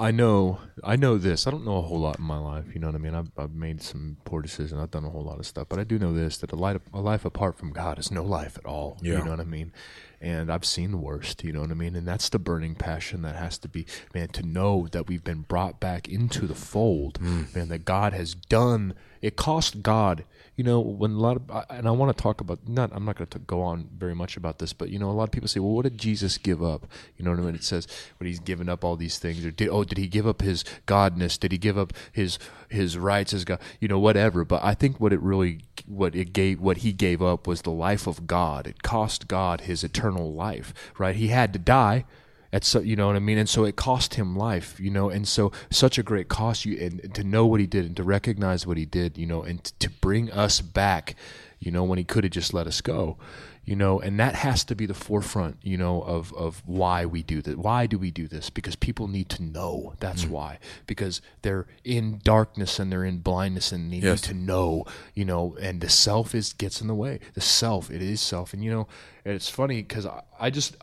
[0.00, 1.46] I know, I know this.
[1.46, 2.66] I don't know a whole lot in my life.
[2.72, 3.14] You know what I mean?
[3.14, 4.80] I've, I've made some poor decisions.
[4.80, 6.80] I've done a whole lot of stuff, but I do know this: that a life,
[6.92, 8.96] a life apart from God is no life at all.
[9.02, 9.18] Yeah.
[9.18, 9.72] You know what I mean?
[10.20, 11.96] and I've seen the worst, you know what I mean?
[11.96, 15.42] And that's the burning passion that has to be, man, to know that we've been
[15.42, 17.54] brought back into the fold, mm.
[17.54, 18.94] man, that God has done.
[19.22, 20.24] It cost God
[20.60, 23.16] you know, when a lot of, and I want to talk about, not, I'm not
[23.16, 25.48] going to go on very much about this, but, you know, a lot of people
[25.48, 26.86] say, well, what did Jesus give up?
[27.16, 27.54] You know what I mean?
[27.54, 27.88] It says,
[28.18, 30.62] when he's given up all these things, or did, oh, did he give up his
[30.86, 31.40] godness?
[31.40, 32.38] Did he give up his,
[32.68, 33.58] his rights as God?
[33.80, 34.44] You know, whatever.
[34.44, 37.70] But I think what it really, what it gave, what he gave up was the
[37.70, 38.66] life of God.
[38.66, 41.16] It cost God his eternal life, right?
[41.16, 42.04] He had to die
[42.52, 45.08] at so you know what I mean, and so it cost him life, you know,
[45.10, 48.02] and so such a great cost you and to know what he did and to
[48.02, 51.14] recognize what he did, you know, and to bring us back,
[51.60, 53.16] you know, when he could have just let us go,
[53.64, 57.22] you know, and that has to be the forefront, you know, of of why we
[57.22, 57.56] do that.
[57.58, 58.50] Why do we do this?
[58.50, 59.94] Because people need to know.
[60.00, 60.30] That's Mm.
[60.30, 60.58] why.
[60.88, 64.22] Because they're in darkness and they're in blindness and they Yes.
[64.22, 65.56] need to know, you know.
[65.60, 67.20] And the self is gets in the way.
[67.34, 68.88] The self, it is self, and you know,
[69.24, 70.74] it's funny because I, I just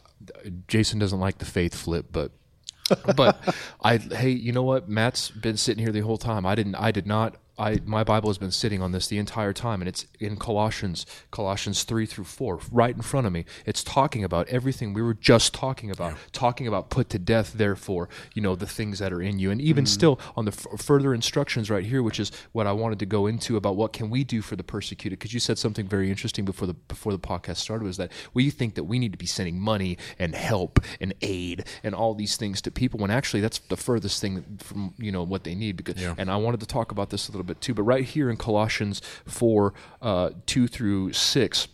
[0.68, 2.32] Jason doesn't like the faith flip, but
[3.16, 4.90] but I hey, you know what?
[4.90, 6.46] Matt's been sitting here the whole time.
[6.46, 9.54] I didn't I did not I my Bible has been sitting on this the entire
[9.54, 13.46] time and it's in Colossians Colossians 3 through 4 right in front of me.
[13.66, 16.16] It's talking about everything we were just talking about.
[16.32, 19.52] Talking about put to death therefore, you know, the things that are in you.
[19.52, 19.88] And even mm.
[19.88, 23.28] still on the f- further instructions right here which is what I wanted to go
[23.28, 26.46] into about what can we do for the persecuted because you said something very interesting
[26.46, 29.26] before the before the podcast started was that we think that we need to be
[29.26, 33.60] sending money and help and aid and all these things to people when actually that's
[33.60, 36.14] the furthest thing from you know what they need because Yeah.
[36.18, 38.38] and I wanted to talk about this a little bit too but right here in
[38.38, 41.68] Colossians 4 uh, 2 through 6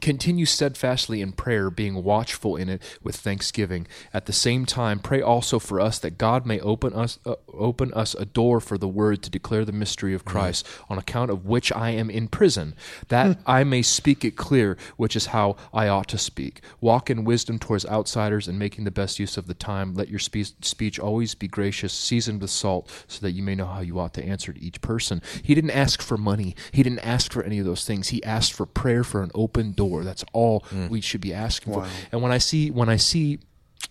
[0.00, 3.86] Continue steadfastly in prayer, being watchful in it with thanksgiving.
[4.12, 7.92] At the same time, pray also for us that God may open us uh, open
[7.94, 11.46] us a door for the word to declare the mystery of Christ, on account of
[11.46, 12.74] which I am in prison,
[13.08, 16.62] that I may speak it clear, which is how I ought to speak.
[16.80, 19.94] Walk in wisdom towards outsiders and making the best use of the time.
[19.94, 23.66] Let your speech, speech always be gracious, seasoned with salt, so that you may know
[23.66, 25.22] how you ought to answer to each person.
[25.42, 26.56] He didn't ask for money.
[26.72, 28.08] He didn't ask for any of those things.
[28.08, 29.83] He asked for prayer for an open door.
[30.04, 30.88] That's all mm.
[30.88, 31.86] we should be asking for.
[32.12, 33.38] And when I see when I see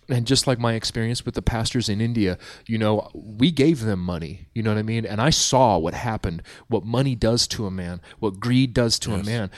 [0.09, 3.99] and just like my experience with the pastors in India, you know, we gave them
[3.99, 5.05] money, you know what I mean?
[5.05, 9.13] And I saw what happened, what money does to a man, what greed does to
[9.13, 9.49] a man.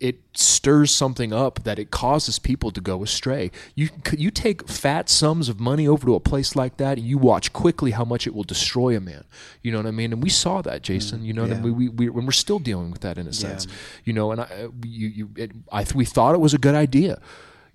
[0.00, 3.50] It stirs something up that it causes people to go astray.
[3.74, 7.18] You you take fat sums of money over to a place like that, and you
[7.18, 9.24] watch quickly how much it will destroy a man.
[9.62, 10.12] You know what I mean?
[10.12, 11.24] And we saw that, mm, Jason.
[11.24, 11.60] You know, yeah.
[11.60, 13.66] we, we, we, and we're still dealing with that in a sense.
[14.04, 17.20] You know, and I, you, you, it, I, we thought it was a good idea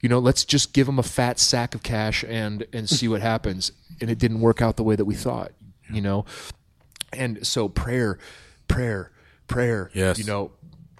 [0.01, 3.21] you know, let's just give them a fat sack of cash and and see what
[3.21, 3.71] happens.
[4.01, 5.51] And it didn't work out the way that we thought,
[5.89, 6.25] you know.
[7.13, 8.19] And so prayer,
[8.67, 9.11] prayer,
[9.47, 9.89] prayer.
[9.93, 10.19] Yes.
[10.19, 10.51] You know,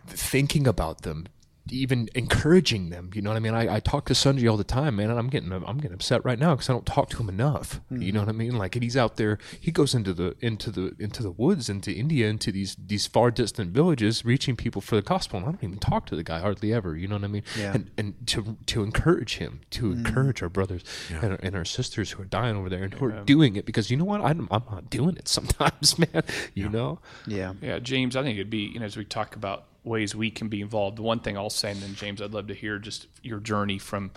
[0.08, 1.28] thinking about them,
[1.72, 3.10] even encouraging them.
[3.14, 3.54] You know what I mean?
[3.54, 6.24] I, I talk to Sunji all the time, man, and I'm getting I'm getting upset
[6.24, 7.82] right now because I don't talk to him enough.
[7.90, 8.28] You know hmm.
[8.28, 8.58] what I mean?
[8.58, 9.38] Like, and he's out there.
[9.60, 13.32] He goes into the into the into the woods, into India, into these these far
[13.32, 15.40] distant villages, reaching people for the gospel.
[15.40, 16.96] And I don't even talk to the guy hardly ever.
[16.96, 17.44] You know what I mean?
[17.58, 17.74] Yeah.
[17.74, 20.06] And and to to encourage him, to hmm.
[20.06, 23.06] encourage our brothers and, our, and our sisters who are dying over there and who
[23.06, 24.22] are doing it because you know what?
[24.22, 26.24] I'm I'm not doing it sometimes, man.
[26.54, 27.00] You know?
[27.26, 27.54] Yeah.
[27.62, 30.50] Yeah, James, I think it'd be, you know, as we talk about ways we can
[30.50, 33.08] be involved, the one thing I'll say, and then James, I'd love to hear just
[33.22, 34.12] your journey from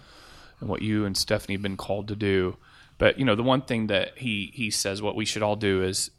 [0.60, 2.56] and what you and Stephanie have been called to do.
[2.96, 5.82] But, you know, the one thing that he, he says what we should all do
[5.82, 6.10] is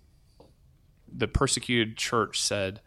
[1.11, 2.79] the persecuted church said,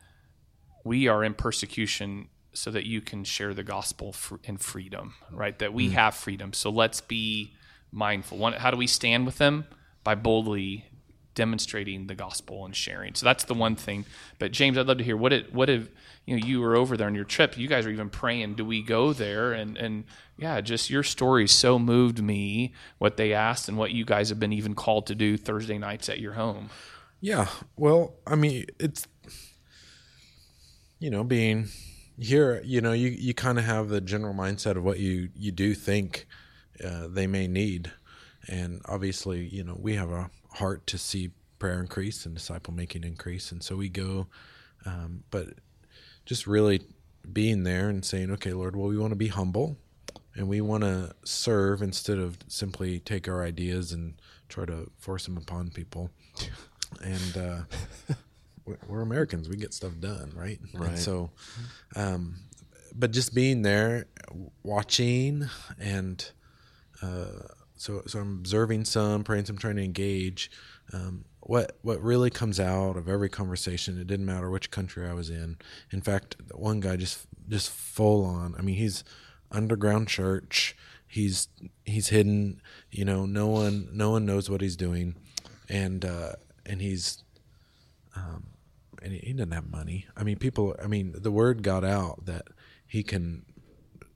[0.85, 5.59] we are in persecution so that you can share the gospel in freedom, right?
[5.59, 5.93] That we mm.
[5.93, 6.53] have freedom.
[6.53, 7.55] So let's be
[7.91, 8.39] mindful.
[8.39, 9.67] One, how do we stand with them?
[10.05, 10.87] By boldly
[11.35, 13.15] demonstrating the gospel and sharing.
[13.15, 14.05] So that's the one thing.
[14.39, 15.89] But James, I'd love to hear what it what if
[16.27, 17.59] you know you were over there on your trip.
[17.59, 18.55] You guys are even praying.
[18.55, 19.53] Do we go there?
[19.53, 20.05] And and
[20.37, 22.75] yeah, just your story so moved me.
[22.99, 26.09] What they asked and what you guys have been even called to do Thursday nights
[26.09, 26.71] at your home.
[27.21, 27.49] Yeah.
[27.77, 29.07] Well, I mean, it's
[31.03, 31.69] you know, being
[32.17, 35.51] here, you know, you you kind of have the general mindset of what you you
[35.51, 36.27] do think
[36.83, 37.91] uh, they may need,
[38.49, 43.03] and obviously, you know, we have a heart to see prayer increase and disciple making
[43.03, 44.29] increase, and so we go,
[44.87, 45.49] um, but
[46.25, 46.83] just really
[47.33, 49.77] being there and saying, okay, Lord, well, we want to be humble.
[50.35, 54.15] And we want to serve instead of simply take our ideas and
[54.49, 56.11] try to force them upon people
[57.03, 58.15] and uh,
[58.89, 59.49] we're- Americans.
[59.49, 60.59] We get stuff done, right?
[60.75, 60.91] Right.
[60.91, 61.31] And so,
[61.97, 62.37] um,
[62.95, 64.07] but just being there,
[64.63, 65.49] watching,
[65.79, 66.25] and
[67.03, 70.51] uh, so so I'm observing some, praying some, trying to engage.
[70.93, 73.99] Um, what what really comes out of every conversation?
[73.99, 75.57] It didn't matter which country I was in.
[75.91, 78.55] In fact, one guy just just full on.
[78.59, 79.05] I mean, he's
[79.51, 80.77] underground church.
[81.07, 81.49] He's
[81.85, 82.63] he's hidden.
[82.91, 85.17] You know, no one no one knows what he's doing,
[85.69, 86.33] and uh,
[86.65, 87.25] and he's
[88.15, 88.47] um,
[89.03, 90.07] and he, he doesn't have money.
[90.17, 90.77] I mean, people.
[90.83, 92.49] I mean, the word got out that
[92.87, 93.45] he can.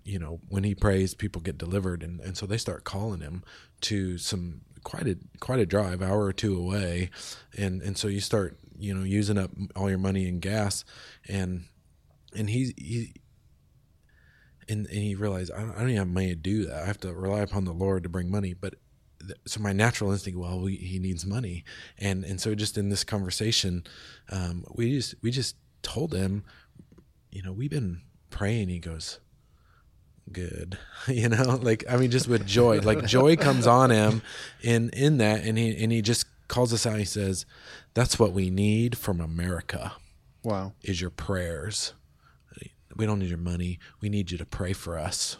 [0.04, 3.42] You know, when he prays, people get delivered, and, and so they start calling him
[3.80, 7.10] to some quite a quite a drive, hour or two away,
[7.58, 10.84] and and so you start you know using up all your money in gas,
[11.26, 11.64] and
[12.36, 13.14] and he he
[14.68, 16.84] and, and he realized I don't, I don't even have money to do that.
[16.84, 18.54] I have to rely upon the Lord to bring money.
[18.54, 18.74] But
[19.44, 21.64] so my natural instinct, well, we, he needs money,
[21.98, 23.82] and and so just in this conversation,
[24.30, 26.44] um, we just we just told him,
[27.32, 28.68] you know, we've been praying.
[28.68, 29.18] He goes,
[30.32, 31.58] good you know?
[31.62, 32.80] Like i mean just with joy.
[32.80, 34.22] Like joy comes on him
[34.62, 36.98] in in that and he and he just calls us out.
[36.98, 37.46] He says
[37.94, 39.92] that's what we need from america
[40.42, 40.72] Wow.
[40.82, 41.92] is your prayers.
[42.94, 43.78] We don't need your money.
[44.00, 45.36] We need you to pray for us.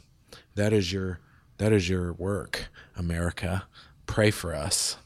[0.57, 1.21] That is your
[1.59, 3.65] that is your work america.
[4.07, 4.99] Pray for us.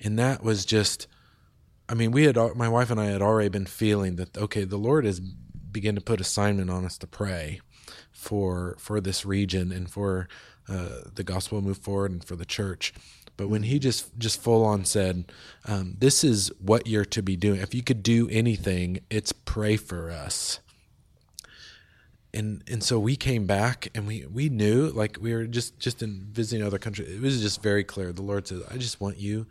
[0.00, 1.06] And that was just
[1.88, 4.76] i mean we had my wife and i had already been feeling that okay the
[4.78, 7.60] lord has begun to put assignment on us to pray
[8.24, 10.26] for for this region and for
[10.68, 12.92] uh, the gospel move forward and for the church.
[13.36, 15.30] But when he just just full on said
[15.66, 17.60] um, this is what you're to be doing.
[17.60, 20.60] If you could do anything it's pray for us.
[22.32, 26.02] And and so we came back and we we knew like we were just just
[26.02, 27.10] in visiting other countries.
[27.10, 28.12] It was just very clear.
[28.12, 29.46] The lord says i just want you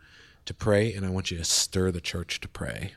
[0.46, 2.94] to pray and i want you to stir the church to pray.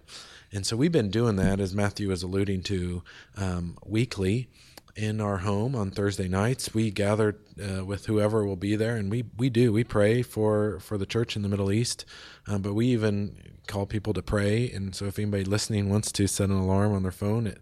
[0.52, 3.04] And so we've been doing that as matthew was alluding to
[3.36, 4.50] um, weekly
[4.98, 6.74] in our home on thursday nights.
[6.74, 9.72] We gather uh, with whoever will be there and we we do.
[9.72, 12.04] We pray for for the church in the middle east
[12.48, 14.72] um, but we even call people to pray.
[14.72, 17.60] And so if anybody listening wants to set an alarm on their phone it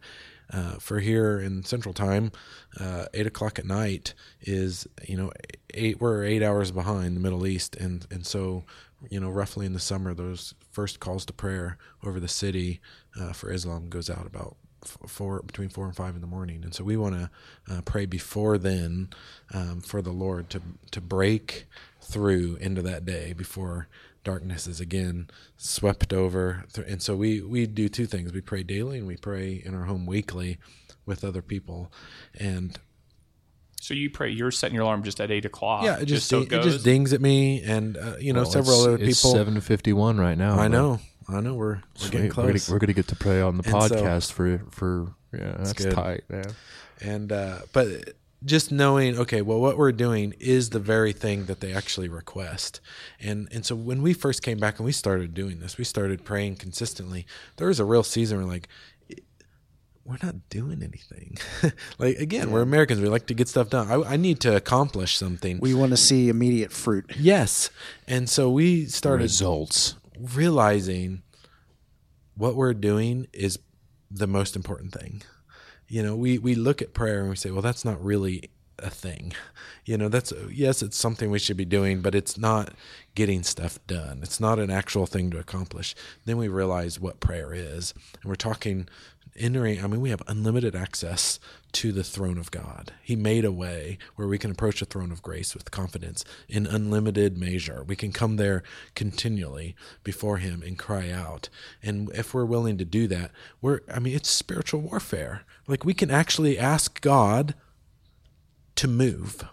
[0.54, 2.32] uh, for here in Central Time,
[2.80, 5.32] uh, eight o'clock at night is you know
[5.74, 8.64] eight we're eight hours behind the Middle East, and and so
[9.10, 12.80] you know roughly in the summer those first calls to prayer over the city
[13.20, 14.56] uh, for Islam goes out about
[14.88, 17.30] four between four and five in the morning, and so we want to
[17.74, 19.10] uh, pray before then
[19.54, 20.62] um, for the Lord to
[20.92, 21.66] to break
[22.02, 23.88] through into that day before
[24.24, 25.28] darkness is again
[25.58, 29.62] swept over and so we we do two things we pray daily and we pray
[29.64, 30.58] in our home weekly
[31.06, 31.92] with other people
[32.40, 32.80] and
[33.82, 34.32] So you pray.
[34.32, 35.84] You're setting your alarm just at eight o'clock.
[35.84, 38.80] yeah it just, so it, just dings at me and uh, you know Well, several
[38.82, 40.54] it's- other it's people seven fifty one right now.
[40.54, 42.12] i but know i know we're, we're sweet.
[42.12, 44.62] getting We're gonna, close we're gonna get to pray on the And so- podcast for
[44.72, 45.56] for yeah.
[45.58, 45.92] That's good.
[45.94, 46.46] tight, man.
[47.02, 48.14] and uh, but
[48.44, 52.80] just knowing okay well what we're doing is the very thing that they actually request
[53.20, 56.24] and and so when we first came back and we started doing this we started
[56.24, 57.26] praying consistently
[57.58, 58.68] there was a real season where like
[60.06, 61.38] we're not doing anything
[61.98, 65.18] like again we're americans we like to get stuff done I, I need to accomplish
[65.18, 67.12] something We want to see immediate fruit.
[67.18, 67.72] yes
[68.08, 69.96] and so we started Results.
[70.20, 71.24] Realizing
[72.36, 73.60] what we're doing is
[74.12, 75.22] the most important thing.
[75.88, 78.50] You know, we we look at prayer and we say, well, that's not really
[78.80, 79.34] a thing.
[79.86, 82.74] You know, that's yes, it's something we should be doing, but it's not
[83.14, 84.22] getting stuff done.
[84.24, 85.94] It's not an actual thing to accomplish.
[86.26, 88.88] Then we realize what prayer is, and we're talking
[89.38, 89.84] entering.
[89.84, 91.40] I mean, we have unlimited access
[91.74, 92.94] to the throne of God.
[93.04, 96.66] He made a way where we can approach the throne of grace with confidence in
[96.66, 97.84] unlimited measure.
[97.86, 98.64] We can come there
[98.96, 101.50] continually before Him and cry out.
[101.84, 103.32] And if we're willing to do that,
[103.62, 103.82] we're.
[103.94, 105.44] I mean, it's spiritual warfare.
[105.68, 107.56] Like we can actually ask God
[108.76, 109.44] to move,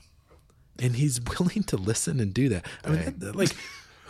[0.78, 2.66] and He's willing to listen and do that.
[2.84, 3.50] I mean, that- like.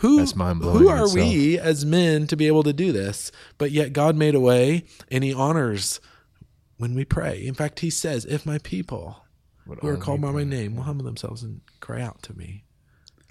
[0.03, 1.15] Who, That's mind-blowing who are itself.
[1.15, 3.31] we as men to be able to do this?
[3.57, 5.99] But yet God made a way and he honors
[6.77, 7.45] when we pray.
[7.45, 9.23] In fact, he says, If my people
[9.65, 12.65] who are called by my name will humble themselves and cry out to me.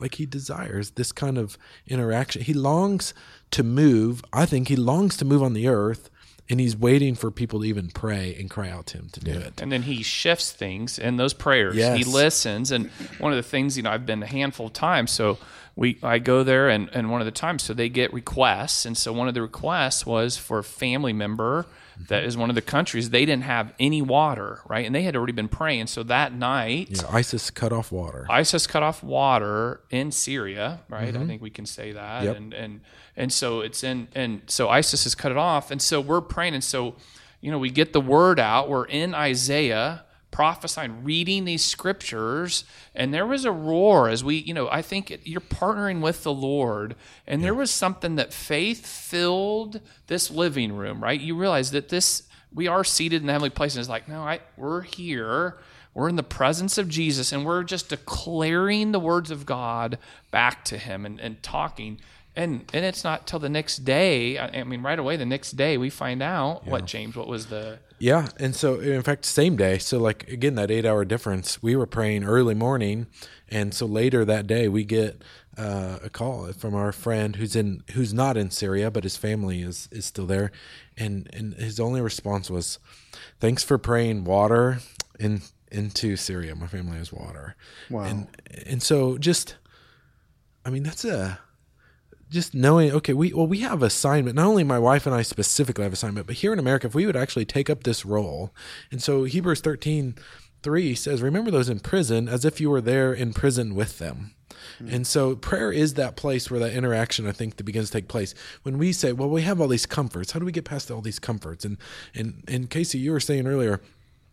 [0.00, 2.40] Like he desires this kind of interaction.
[2.40, 3.12] He longs
[3.50, 4.24] to move.
[4.32, 6.08] I think he longs to move on the earth,
[6.48, 9.30] and he's waiting for people to even pray and cry out to him to do
[9.30, 9.60] it.
[9.60, 11.76] and then he shifts things in those prayers.
[11.76, 15.10] He listens, and one of the things you know I've been a handful of times,
[15.12, 15.38] so
[15.76, 18.96] we I go there, and and one of the times, so they get requests, and
[18.96, 21.66] so one of the requests was for a family member
[22.08, 25.14] that is one of the countries they didn't have any water, right, and they had
[25.14, 26.88] already been praying, so that night.
[26.90, 28.26] Yeah, ISIS cut off water.
[28.28, 31.14] ISIS cut off water in Syria, right?
[31.16, 32.26] I think we can say that, Mm-hmm.
[32.26, 32.36] Yep.
[32.36, 32.80] and and
[33.16, 36.54] and so it's in, and so ISIS has cut it off, and so we're praying,
[36.54, 36.96] and so
[37.40, 38.68] you know we get the word out.
[38.68, 42.64] We're in Isaiah prophesying, reading these scriptures,
[42.94, 46.24] and there was a roar as we, you know, I think it, you're partnering with
[46.24, 51.20] the Lord, and there was something that faith filled this living room, right?
[51.20, 54.22] You realize that this we are seated in the heavenly place, and it's like, no,
[54.22, 55.58] I we're here.
[55.94, 59.98] We're in the presence of Jesus and we're just declaring the words of God
[60.30, 62.00] back to him and, and talking.
[62.34, 64.38] And and it's not till the next day.
[64.38, 67.46] I I mean, right away the next day we find out what James, what was
[67.46, 69.78] the Yeah, and so in fact, same day.
[69.78, 71.62] So like again, that eight-hour difference.
[71.62, 73.06] We were praying early morning,
[73.48, 75.22] and so later that day we get
[75.56, 79.62] uh, a call from our friend who's in who's not in Syria, but his family
[79.62, 80.50] is is still there,
[80.98, 82.80] and and his only response was,
[83.38, 84.78] "Thanks for praying water
[85.20, 86.56] in into Syria.
[86.56, 87.54] My family has water."
[87.88, 88.02] Wow.
[88.02, 88.26] And
[88.66, 89.54] and so just,
[90.66, 91.38] I mean, that's a
[92.32, 95.84] just knowing okay we well we have assignment not only my wife and i specifically
[95.84, 98.52] have assignment but here in america if we would actually take up this role
[98.90, 100.14] and so hebrews 13
[100.62, 104.34] 3 says, Remember those in prison as if you were there in prison with them.
[104.78, 104.88] Hmm.
[104.88, 108.08] And so prayer is that place where that interaction I think that begins to take
[108.08, 108.34] place.
[108.62, 111.00] When we say, Well, we have all these comforts, how do we get past all
[111.00, 111.64] these comforts?
[111.64, 111.78] And
[112.14, 113.80] and and Casey, you were saying earlier,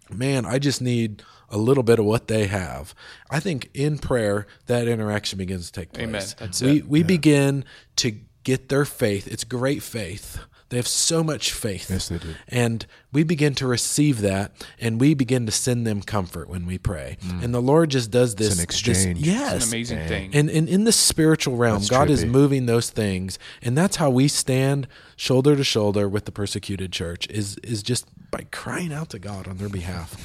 [0.09, 2.93] man, I just need a little bit of what they have.
[3.29, 6.07] I think in prayer that interaction begins to take place.
[6.07, 6.23] Amen.
[6.37, 6.87] That's we it.
[6.87, 7.65] we begin
[7.97, 8.11] to
[8.43, 9.27] get their faith.
[9.27, 10.39] It's great faith.
[10.69, 11.89] They have so much faith.
[11.89, 12.35] Yes, they do.
[12.47, 16.77] And we begin to receive that and we begin to send them comfort when we
[16.77, 17.17] pray.
[17.25, 17.43] Mm.
[17.43, 18.51] And the Lord just does this.
[18.51, 19.19] an this- exchange.
[19.19, 19.55] yes.
[19.55, 20.29] It's an amazing thing.
[20.33, 24.11] And, and in the spiritual realm, That's God is moving those things, and that's how
[24.11, 27.27] we stand shoulder to shoulder with the persecuted church.
[27.29, 30.15] Is is just by crying out to God on their behalf.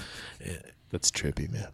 [0.95, 1.67] That's trippy, man.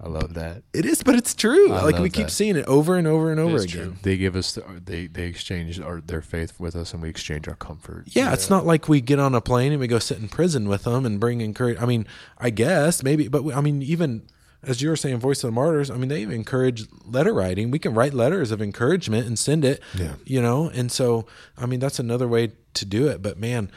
[0.00, 0.62] I love that.
[0.72, 1.72] It is, but it's true.
[1.72, 2.30] I like we keep that.
[2.30, 3.68] seeing it over and over and over again.
[3.68, 3.96] true.
[4.02, 7.48] They give us, the, they they exchange our, their faith with us, and we exchange
[7.48, 8.04] our comfort.
[8.06, 10.68] Yeah, it's not like we get on a plane and we go sit in prison
[10.68, 11.80] with them and bring encourage.
[11.80, 12.06] I mean,
[12.38, 14.28] I guess maybe, but we, I mean, even
[14.62, 15.90] as you were saying, Voice of the Martyrs.
[15.90, 17.72] I mean, they even encourage letter writing.
[17.72, 19.82] We can write letters of encouragement and send it.
[19.96, 20.14] Yeah.
[20.24, 21.26] you know, and so
[21.56, 23.20] I mean, that's another way to do it.
[23.20, 23.72] But man,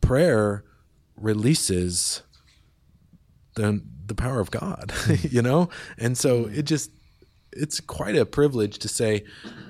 [0.00, 0.64] prayer
[1.14, 2.22] releases
[3.54, 4.92] the the power of God,
[5.22, 6.90] you know, and so it just
[7.54, 9.24] it's quite a privilege to say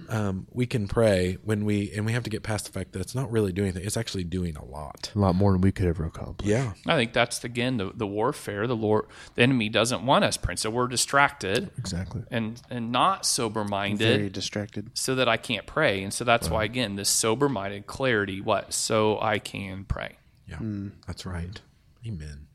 [0.09, 3.01] um, we can pray when we and we have to get past the fact that
[3.01, 5.11] it's not really doing anything; it's actually doing a lot.
[5.17, 6.49] a lot more than we could ever accomplish.
[6.49, 8.67] Yeah, I think that's again the, the warfare.
[8.69, 10.61] The Lord, the enemy doesn't want us, Prince.
[10.61, 12.23] So we're distracted exactly.
[12.31, 14.91] and and not sober minded Very distracted.
[14.95, 16.05] so that I can't pray.
[16.05, 18.41] And so that's why again this sober minded clarity.
[18.41, 18.73] What?
[18.73, 20.19] So I can pray.
[20.47, 20.89] yeah, Hmm.
[21.07, 21.61] that's right.
[22.07, 22.47] Amen.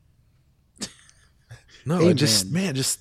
[1.88, 3.00] No, it just man, it just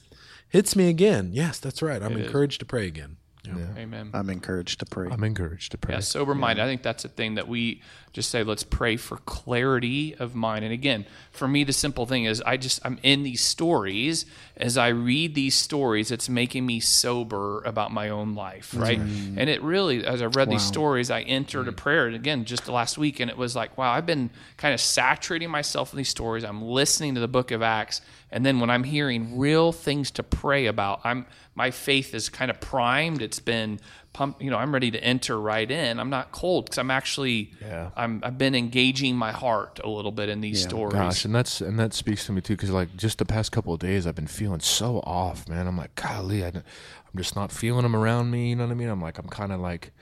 [0.48, 1.30] hits me again.
[1.32, 2.02] Yes, that's right.
[2.02, 3.15] I'm encouraged to pray again.
[3.54, 3.82] Yeah.
[3.82, 4.10] Amen.
[4.14, 5.08] I'm encouraged to pray.
[5.10, 5.94] I'm encouraged to pray.
[5.94, 6.62] Yeah, sober minded.
[6.62, 7.82] I think that's a thing that we
[8.12, 10.64] just say, let's pray for clarity of mind.
[10.64, 14.24] And again, for me, the simple thing is I just, I'm in these stories.
[14.56, 18.98] As I read these stories, it's making me sober about my own life, right?
[18.98, 21.76] And it really, as I read these stories, I entered a mm.
[21.76, 22.06] prayer.
[22.06, 25.50] And again, just last week, and it was like, wow, I've been kind of saturating
[25.50, 26.42] myself in these stories.
[26.42, 28.00] I'm listening to the book of Acts.
[28.30, 31.26] And then when I'm hearing real things to pray about, I'm,
[31.56, 33.22] my faith is kind of primed.
[33.22, 33.80] It's been
[34.12, 34.42] pumped.
[34.42, 35.98] You know, I'm ready to enter right in.
[35.98, 37.90] I'm not cold because I'm actually, Yeah.
[37.96, 40.92] I'm, I've been engaging my heart a little bit in these stories.
[40.94, 43.72] Gosh, and that's and that speaks to me too, because like just the past couple
[43.72, 45.66] of days, I've been feeling so off, man.
[45.66, 46.62] I'm like, golly, I, am
[47.16, 48.50] just not feeling them around me.
[48.50, 48.90] You know what I mean?
[48.90, 49.92] I'm like, I'm kind of like,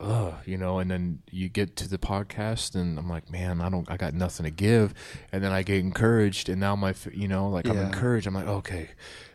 [0.00, 0.78] ugh, you know.
[0.78, 4.14] And then you get to the podcast, and I'm like, man, I don't, I got
[4.14, 4.94] nothing to give.
[5.32, 8.28] And then I get encouraged, and now my, you know, like I'm encouraged.
[8.28, 8.90] I'm like, okay.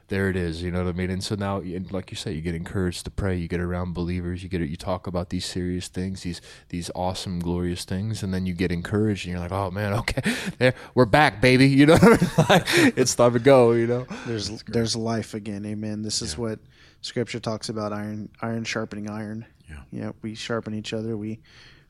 [0.10, 2.32] There it is, you know what I mean, and so now, and like you say,
[2.32, 3.36] you get encouraged to pray.
[3.36, 4.42] You get around believers.
[4.42, 6.40] You get you talk about these serious things, these
[6.70, 10.22] these awesome, glorious things, and then you get encouraged, and you're like, oh man, okay,
[10.60, 11.68] there, we're back, baby.
[11.68, 12.48] You know, what I mean?
[12.50, 13.74] like, it's time to go.
[13.74, 15.66] You know, There's there's life again.
[15.66, 16.04] Amen.
[16.04, 16.60] This is what
[17.02, 19.46] Scripture talks about: iron iron sharpening iron.
[19.70, 19.82] Yeah.
[19.92, 20.12] Yeah.
[20.22, 21.18] We sharpen each other.
[21.18, 21.42] We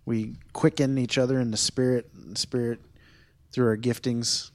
[0.06, 2.10] we quicken each other in the spirit.
[2.34, 2.80] Spirit
[3.52, 4.50] through our giftings.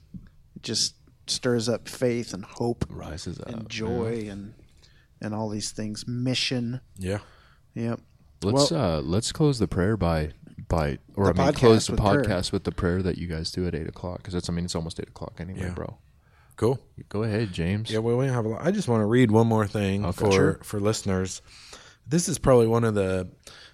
[0.61, 0.95] Just
[1.27, 3.47] stirs up faith and hope rises up.
[3.49, 4.53] and joy and
[5.21, 6.07] and all these things.
[6.07, 6.81] Mission.
[6.97, 7.19] Yeah.
[7.75, 7.99] Yep.
[8.43, 10.31] Let's uh let's close the prayer by
[10.67, 12.23] by or I mean close the with prayer.
[12.23, 14.65] podcast with the prayer that you guys do at eight o'clock because that's I mean
[14.65, 15.73] it's almost eight o'clock anyway, Yeah.
[15.73, 15.97] bro.
[16.55, 16.79] Cool.
[17.09, 17.89] Go ahead, James.
[17.89, 18.61] Yeah, well, we have a lot.
[18.65, 20.25] I just want to read one more thing Okay.
[20.25, 20.59] for Sure.
[20.63, 21.41] for listeners.
[22.05, 23.29] This is probably one of the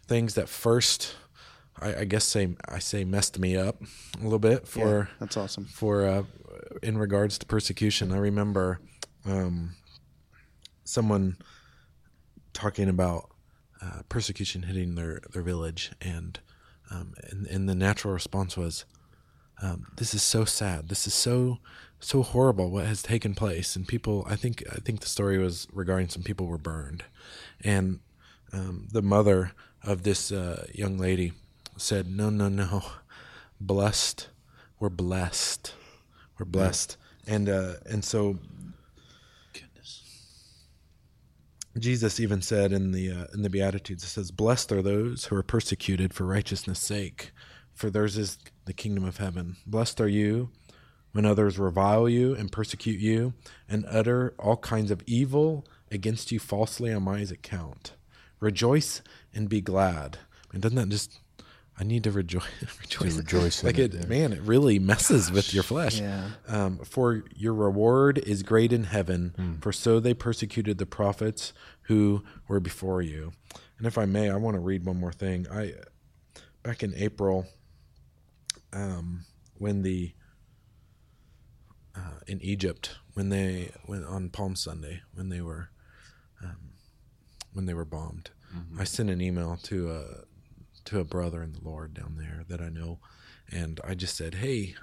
[0.08, 1.16] things that first,
[1.82, 3.82] I, I guess, say I say messed me up
[4.20, 5.66] a little bit for That's awesome.
[5.66, 6.24] for uh,
[6.82, 8.12] in regards to persecution.
[8.12, 8.80] I remember
[9.26, 9.76] um,
[10.84, 11.38] someone
[12.54, 13.30] talking about
[13.82, 16.40] uh, persecution hitting their their village, and
[16.92, 18.86] um, and, and the natural response was,
[19.62, 20.90] um, "This is so sad.
[20.90, 21.60] This is so
[22.00, 22.72] so horrible.
[22.72, 26.24] What has taken place?" And people, I think, I think the story was regarding some
[26.24, 27.04] people were burned,
[27.62, 28.00] and
[28.52, 29.52] um, the mother
[29.84, 31.34] of this uh, young lady
[31.78, 32.84] said, "No, no, no,
[33.62, 34.28] blessed.
[34.80, 35.74] We're blessed.
[36.40, 36.98] We're blessed."
[37.28, 38.40] And uh, and so
[41.78, 45.36] Jesus even said in the uh, in the Beatitudes, it says, "Blessed are those who
[45.36, 47.32] are persecuted for righteousness' sake,
[47.74, 49.58] for theirs is the kingdom of heaven.
[49.66, 50.50] Blessed are you
[51.12, 53.34] when others revile you and persecute you,
[53.68, 57.94] and utter all kinds of evil against you falsely on my account.
[58.40, 59.02] Rejoice
[59.34, 60.20] and be glad."
[60.52, 61.20] And doesn't that just?
[61.80, 62.44] I need to rejoice.
[62.82, 63.16] rejoice.
[63.18, 64.34] rejoice like it, man.
[64.34, 66.00] It really messes with your flesh.
[66.00, 66.30] Yeah.
[66.48, 71.54] Um, for your reward is great in heaven, for so they persecuted the prophets
[71.84, 73.32] who were before you.
[73.78, 75.48] And if I may, I want to read one more thing.
[75.52, 75.74] I
[76.64, 77.48] back in April,
[78.74, 79.26] um,
[79.58, 80.14] when the
[81.96, 85.70] uh, in Egypt when they when on Palm Sunday when they were
[86.44, 86.72] um,
[87.54, 88.32] when they were bombed.
[88.80, 90.04] I sent an email to a
[90.90, 93.00] to a brother in the Lord down there that I know,
[93.52, 94.76] and I just said, "Hey,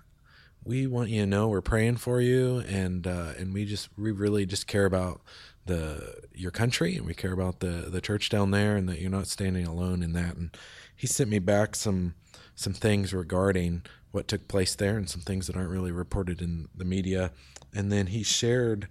[0.65, 4.11] we want you to know we're praying for you, and uh, and we just we
[4.11, 5.21] really just care about
[5.67, 9.11] the your country, and we care about the the church down there, and that you're
[9.11, 10.57] not standing alone in that." And
[10.95, 12.15] he sent me back some
[12.55, 16.69] some things regarding what took place there, and some things that aren't really reported in
[16.75, 17.33] the media.
[17.75, 18.89] And then he shared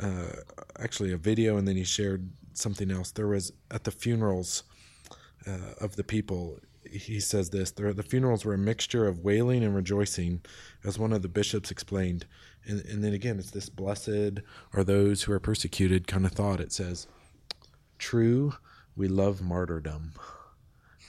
[0.00, 0.32] uh,
[0.78, 3.10] actually a video, and then he shared something else.
[3.10, 4.64] There was at the funerals
[5.46, 6.58] uh, of the people.
[6.90, 10.42] He says this: the, the funerals were a mixture of wailing and rejoicing,
[10.84, 12.26] as one of the bishops explained.
[12.66, 14.40] And, and then again, it's this blessed
[14.72, 16.60] are those who are persecuted kind of thought.
[16.60, 17.06] It says,
[17.98, 18.54] "True,
[18.96, 20.12] we love martyrdom."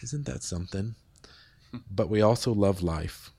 [0.01, 0.95] Isn't that something?
[1.91, 3.31] But we also love life.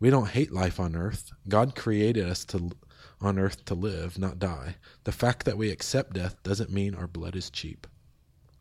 [0.00, 1.32] We don't hate life on earth.
[1.48, 2.70] God created us to
[3.20, 4.76] on earth to live, not die.
[5.04, 7.86] The fact that we accept death doesn't mean our blood is cheap.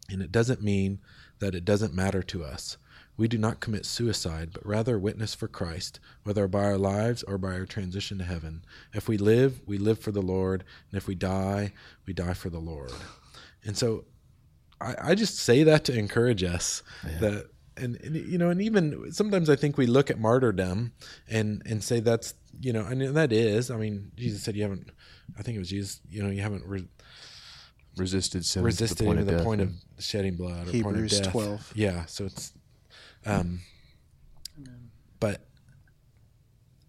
[0.09, 0.99] And it doesn't mean
[1.39, 2.77] that it doesn't matter to us.
[3.15, 7.37] We do not commit suicide, but rather witness for Christ, whether by our lives or
[7.37, 8.65] by our transition to heaven.
[8.93, 11.73] If we live, we live for the Lord, and if we die,
[12.07, 12.91] we die for the Lord.
[13.63, 14.05] And so
[14.81, 16.83] I, I just say that to encourage us
[17.19, 17.47] that
[17.77, 20.93] and, and you know and even sometimes i think we look at martyrdom
[21.27, 24.91] and and say that's you know and that is i mean jesus said you haven't
[25.39, 26.87] i think it was jesus you know you haven't re-
[27.97, 28.63] Resisted sin.
[28.63, 29.43] resisted to the point of the death.
[29.43, 31.71] point of shedding blood or point of Hebrews death 12.
[31.75, 32.53] yeah so it's
[33.25, 33.61] um
[35.19, 35.45] but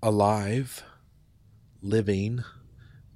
[0.03, 0.83] alive
[1.83, 2.43] living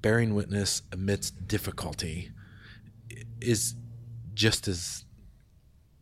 [0.03, 2.31] bearing witness amidst difficulty
[3.41, 3.75] is
[4.35, 5.05] just as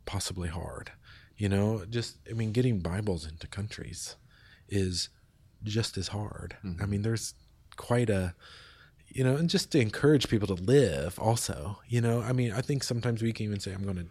[0.04, 0.92] possibly hard
[1.36, 4.16] you know just i mean getting bibles into countries
[4.68, 5.08] is
[5.62, 7.34] just as hard i mean there's
[7.76, 8.34] quite a
[9.16, 12.60] you know and just to encourage people to live also you know i mean i
[12.60, 14.06] think sometimes we can even say i'm going to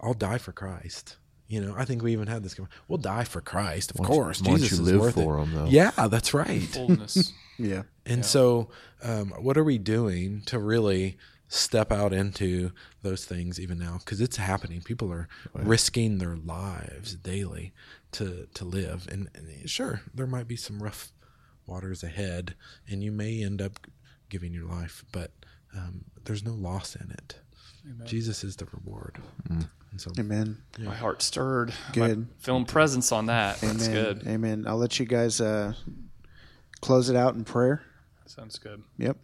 [0.00, 3.24] i'll die for christ you know i think we even had this con- we'll die
[3.24, 5.42] for christ of Once course once jesus you is worth for it.
[5.44, 5.64] him, though.
[5.66, 7.32] yeah that's right Fullness.
[7.60, 7.82] Yeah.
[8.06, 8.68] and so,
[9.02, 11.16] um, what are we doing to really
[11.48, 12.70] step out into
[13.02, 13.96] those things even now?
[13.98, 14.80] Because it's happening.
[14.80, 17.72] People are risking their lives daily
[18.12, 19.08] to to live.
[19.10, 21.10] And, and sure, there might be some rough
[21.68, 22.54] waters ahead,
[22.88, 23.86] and you may end up
[24.28, 25.32] giving your life, but
[25.76, 27.36] um, there's no loss in it.
[28.04, 29.18] Jesus is the reward.
[29.48, 30.58] And so, Amen.
[30.78, 31.72] My heart stirred.
[31.92, 32.18] Good.
[32.18, 33.62] My, feeling presence on that.
[33.62, 33.76] Amen.
[33.76, 34.26] That's good.
[34.26, 34.64] Amen.
[34.66, 35.72] I'll let you guys uh,
[36.80, 37.82] close it out in prayer.
[38.26, 38.82] Sounds good.
[38.98, 39.16] Yep.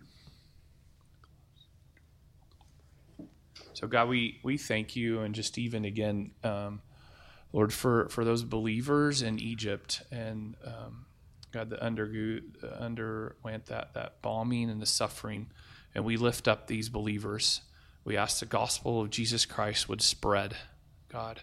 [3.74, 6.80] So God, we we thank you, and just even again, um,
[7.52, 11.06] Lord, for for those believers in Egypt, and um,
[11.54, 12.40] God that undergo,
[12.78, 15.46] underwent that that bombing and the suffering,
[15.94, 17.60] and we lift up these believers.
[18.04, 20.56] We ask the gospel of Jesus Christ would spread,
[21.10, 21.42] God,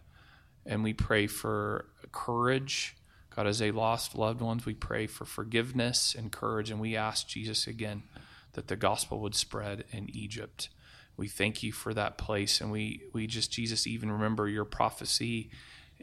[0.66, 2.98] and we pray for courage.
[3.34, 7.28] God, as they lost loved ones, we pray for forgiveness and courage, and we ask
[7.28, 8.04] Jesus again
[8.52, 10.68] that the gospel would spread in Egypt.
[11.16, 15.52] We thank you for that place, and we we just Jesus even remember your prophecy,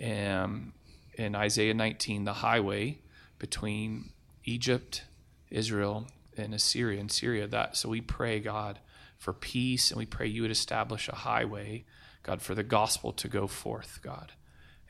[0.02, 0.72] um,
[1.14, 3.00] in Isaiah 19, the highway
[3.38, 4.10] between
[4.44, 5.04] Egypt,
[5.50, 6.06] Israel,
[6.36, 7.46] and Assyria and Syria.
[7.46, 8.78] That so we pray God
[9.18, 11.84] for peace, and we pray you would establish a highway,
[12.22, 14.32] God, for the gospel to go forth, God.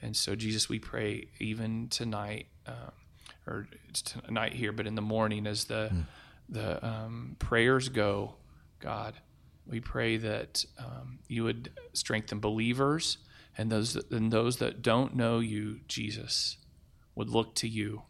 [0.00, 2.92] And so, Jesus, we pray even tonight, um,
[3.46, 5.90] or it's tonight here, but in the morning as the
[6.48, 8.34] the um, prayers go,
[8.80, 9.14] God,
[9.66, 13.18] we pray that um, you would strengthen believers
[13.56, 16.56] and those that, and those that don't know you, Jesus,
[17.14, 18.02] would look to you.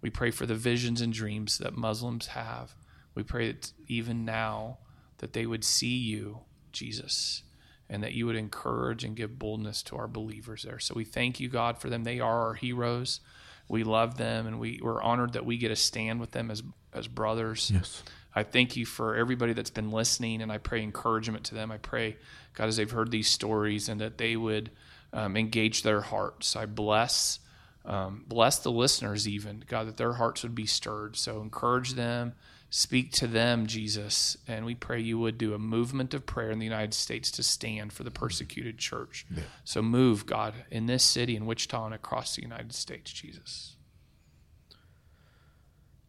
[0.00, 2.74] We pray for the visions and dreams that Muslims have.
[3.14, 4.78] We pray that even now
[5.18, 6.40] that they would see you,
[6.72, 7.42] Jesus,
[7.90, 10.78] and that you would encourage and give boldness to our believers there.
[10.78, 12.04] So we thank you, God, for them.
[12.04, 13.20] They are our heroes.
[13.68, 16.62] We love them, and we, we're honored that we get to stand with them as
[16.92, 17.70] as brothers.
[17.72, 18.02] Yes.
[18.34, 21.70] I thank you for everybody that's been listening, and I pray encouragement to them.
[21.70, 22.16] I pray,
[22.54, 24.70] God, as they've heard these stories, and that they would
[25.12, 26.56] um, engage their hearts.
[26.56, 27.40] I bless,
[27.88, 31.16] um, bless the listeners, even God, that their hearts would be stirred.
[31.16, 32.34] So encourage them,
[32.68, 36.58] speak to them, Jesus, and we pray you would do a movement of prayer in
[36.58, 39.24] the United States to stand for the persecuted church.
[39.64, 43.76] So move, God, in this city, in Wichita, and across the United States, Jesus.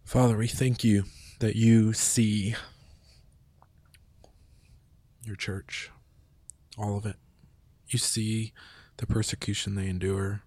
[0.04, 1.06] Father, we thank you
[1.40, 2.56] that you see
[5.24, 5.92] your church,
[6.78, 7.16] all of it.
[7.88, 8.52] You see
[8.98, 10.42] the persecution they endure.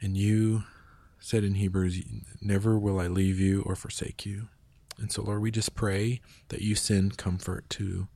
[0.00, 0.64] And you
[1.20, 2.00] said in Hebrews,
[2.40, 4.48] Never will I leave you or forsake you.
[4.98, 8.08] And so, Lord, we just pray that you send comfort to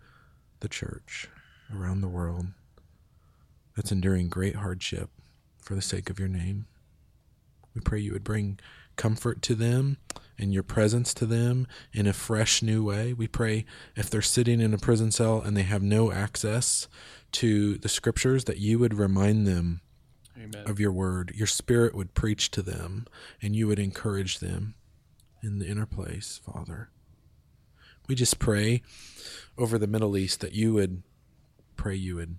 [0.61, 1.29] the church
[1.75, 2.47] around the world
[3.77, 5.11] that's enduring great hardship
[5.61, 6.67] for the sake of your name.
[7.75, 8.59] We pray you would bring
[8.97, 9.97] comfort to them
[10.39, 13.13] and your presence to them in a fresh new way.
[13.13, 13.65] We pray
[13.97, 16.89] if they're sitting in a prison cell and they have no access
[17.33, 19.81] to the scriptures, that you would remind them
[20.37, 20.65] Amen.
[20.67, 21.33] of your word.
[21.35, 23.07] Your spirit would preach to them
[23.41, 24.75] and you would encourage them
[25.43, 26.91] in the inner place, Father.
[28.09, 28.83] We just pray
[29.57, 31.03] over the Middle East that you would
[31.77, 32.39] pray you would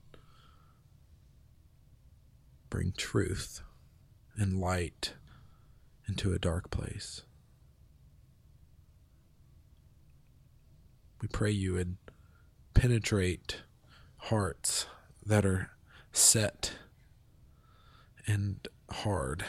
[2.70, 3.62] bring truth
[4.36, 5.14] and light
[6.08, 7.22] into a dark place.
[11.22, 11.98] We pray you would
[12.74, 13.62] penetrate
[14.18, 14.88] hearts
[15.26, 15.72] that are
[16.12, 16.74] set
[18.28, 19.46] and hard,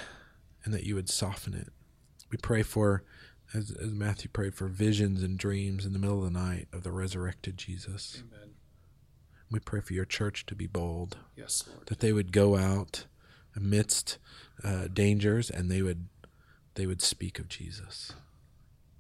[0.64, 1.68] and that you would soften it.
[2.30, 3.04] We pray for,
[3.52, 6.82] as, as Matthew prayed, for visions and dreams in the middle of the night of
[6.82, 8.22] the resurrected Jesus.
[8.26, 8.54] Amen.
[9.50, 11.86] We pray for your church to be bold, Yes, Lord.
[11.86, 13.06] that they would go out
[13.54, 14.18] amidst
[14.64, 16.08] uh, dangers and they would
[16.74, 18.14] they would speak of Jesus.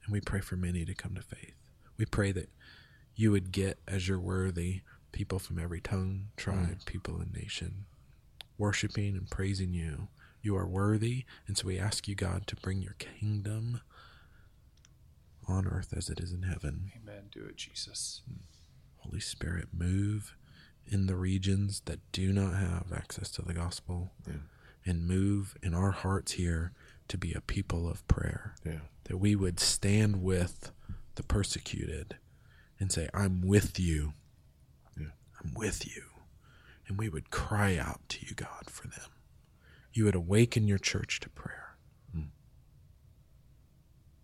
[0.04, 1.54] And we pray for many to come to faith.
[1.96, 2.50] We pray that
[3.16, 7.86] you would get as you're worthy people from every tongue, tribe, people, and nation
[8.58, 10.08] worshiping and praising you.
[10.42, 13.80] You are worthy, and so we ask you, God, to bring your kingdom
[15.48, 16.92] on earth as it is in heaven.
[17.02, 17.24] Amen.
[17.32, 18.22] Do it, Jesus.
[18.98, 20.36] Holy Spirit, move
[20.86, 24.12] in the regions that do not have access to the gospel
[24.84, 26.72] and move in our hearts here
[27.08, 28.54] to be a people of prayer.
[28.64, 28.80] Yeah.
[29.04, 30.72] That we would stand with
[31.14, 32.16] the persecuted
[32.78, 34.12] and say, I'm with you.
[34.98, 35.08] Yeah.
[35.42, 36.02] I'm with you.
[36.86, 39.10] And we would cry out to you, God, for them.
[39.92, 41.76] You would awaken your church to prayer.
[42.12, 42.24] Hmm.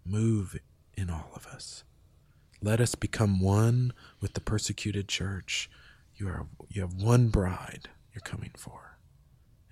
[0.05, 0.59] Move
[0.95, 1.85] in all of us.
[2.61, 5.71] Let us become one with the persecuted church.
[6.15, 8.99] You are you have one bride you're coming for.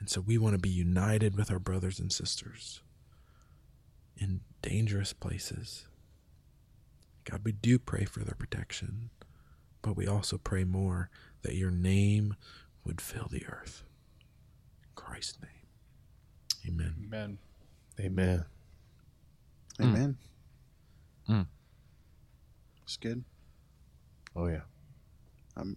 [0.01, 2.81] And so we want to be united with our brothers and sisters
[4.17, 5.87] in dangerous places.
[7.25, 9.11] God, we do pray for their protection,
[9.83, 11.11] but we also pray more
[11.43, 12.37] that your name
[12.89, 13.85] would fill the earth.
[14.83, 16.73] In Christ's name.
[16.75, 16.95] Amen.
[17.05, 17.39] Amen.
[18.01, 18.45] Amen.
[19.81, 20.17] Amen.
[21.29, 21.47] Mm.
[22.83, 23.23] It's good.
[24.35, 24.63] Oh yeah.
[25.57, 25.77] I'm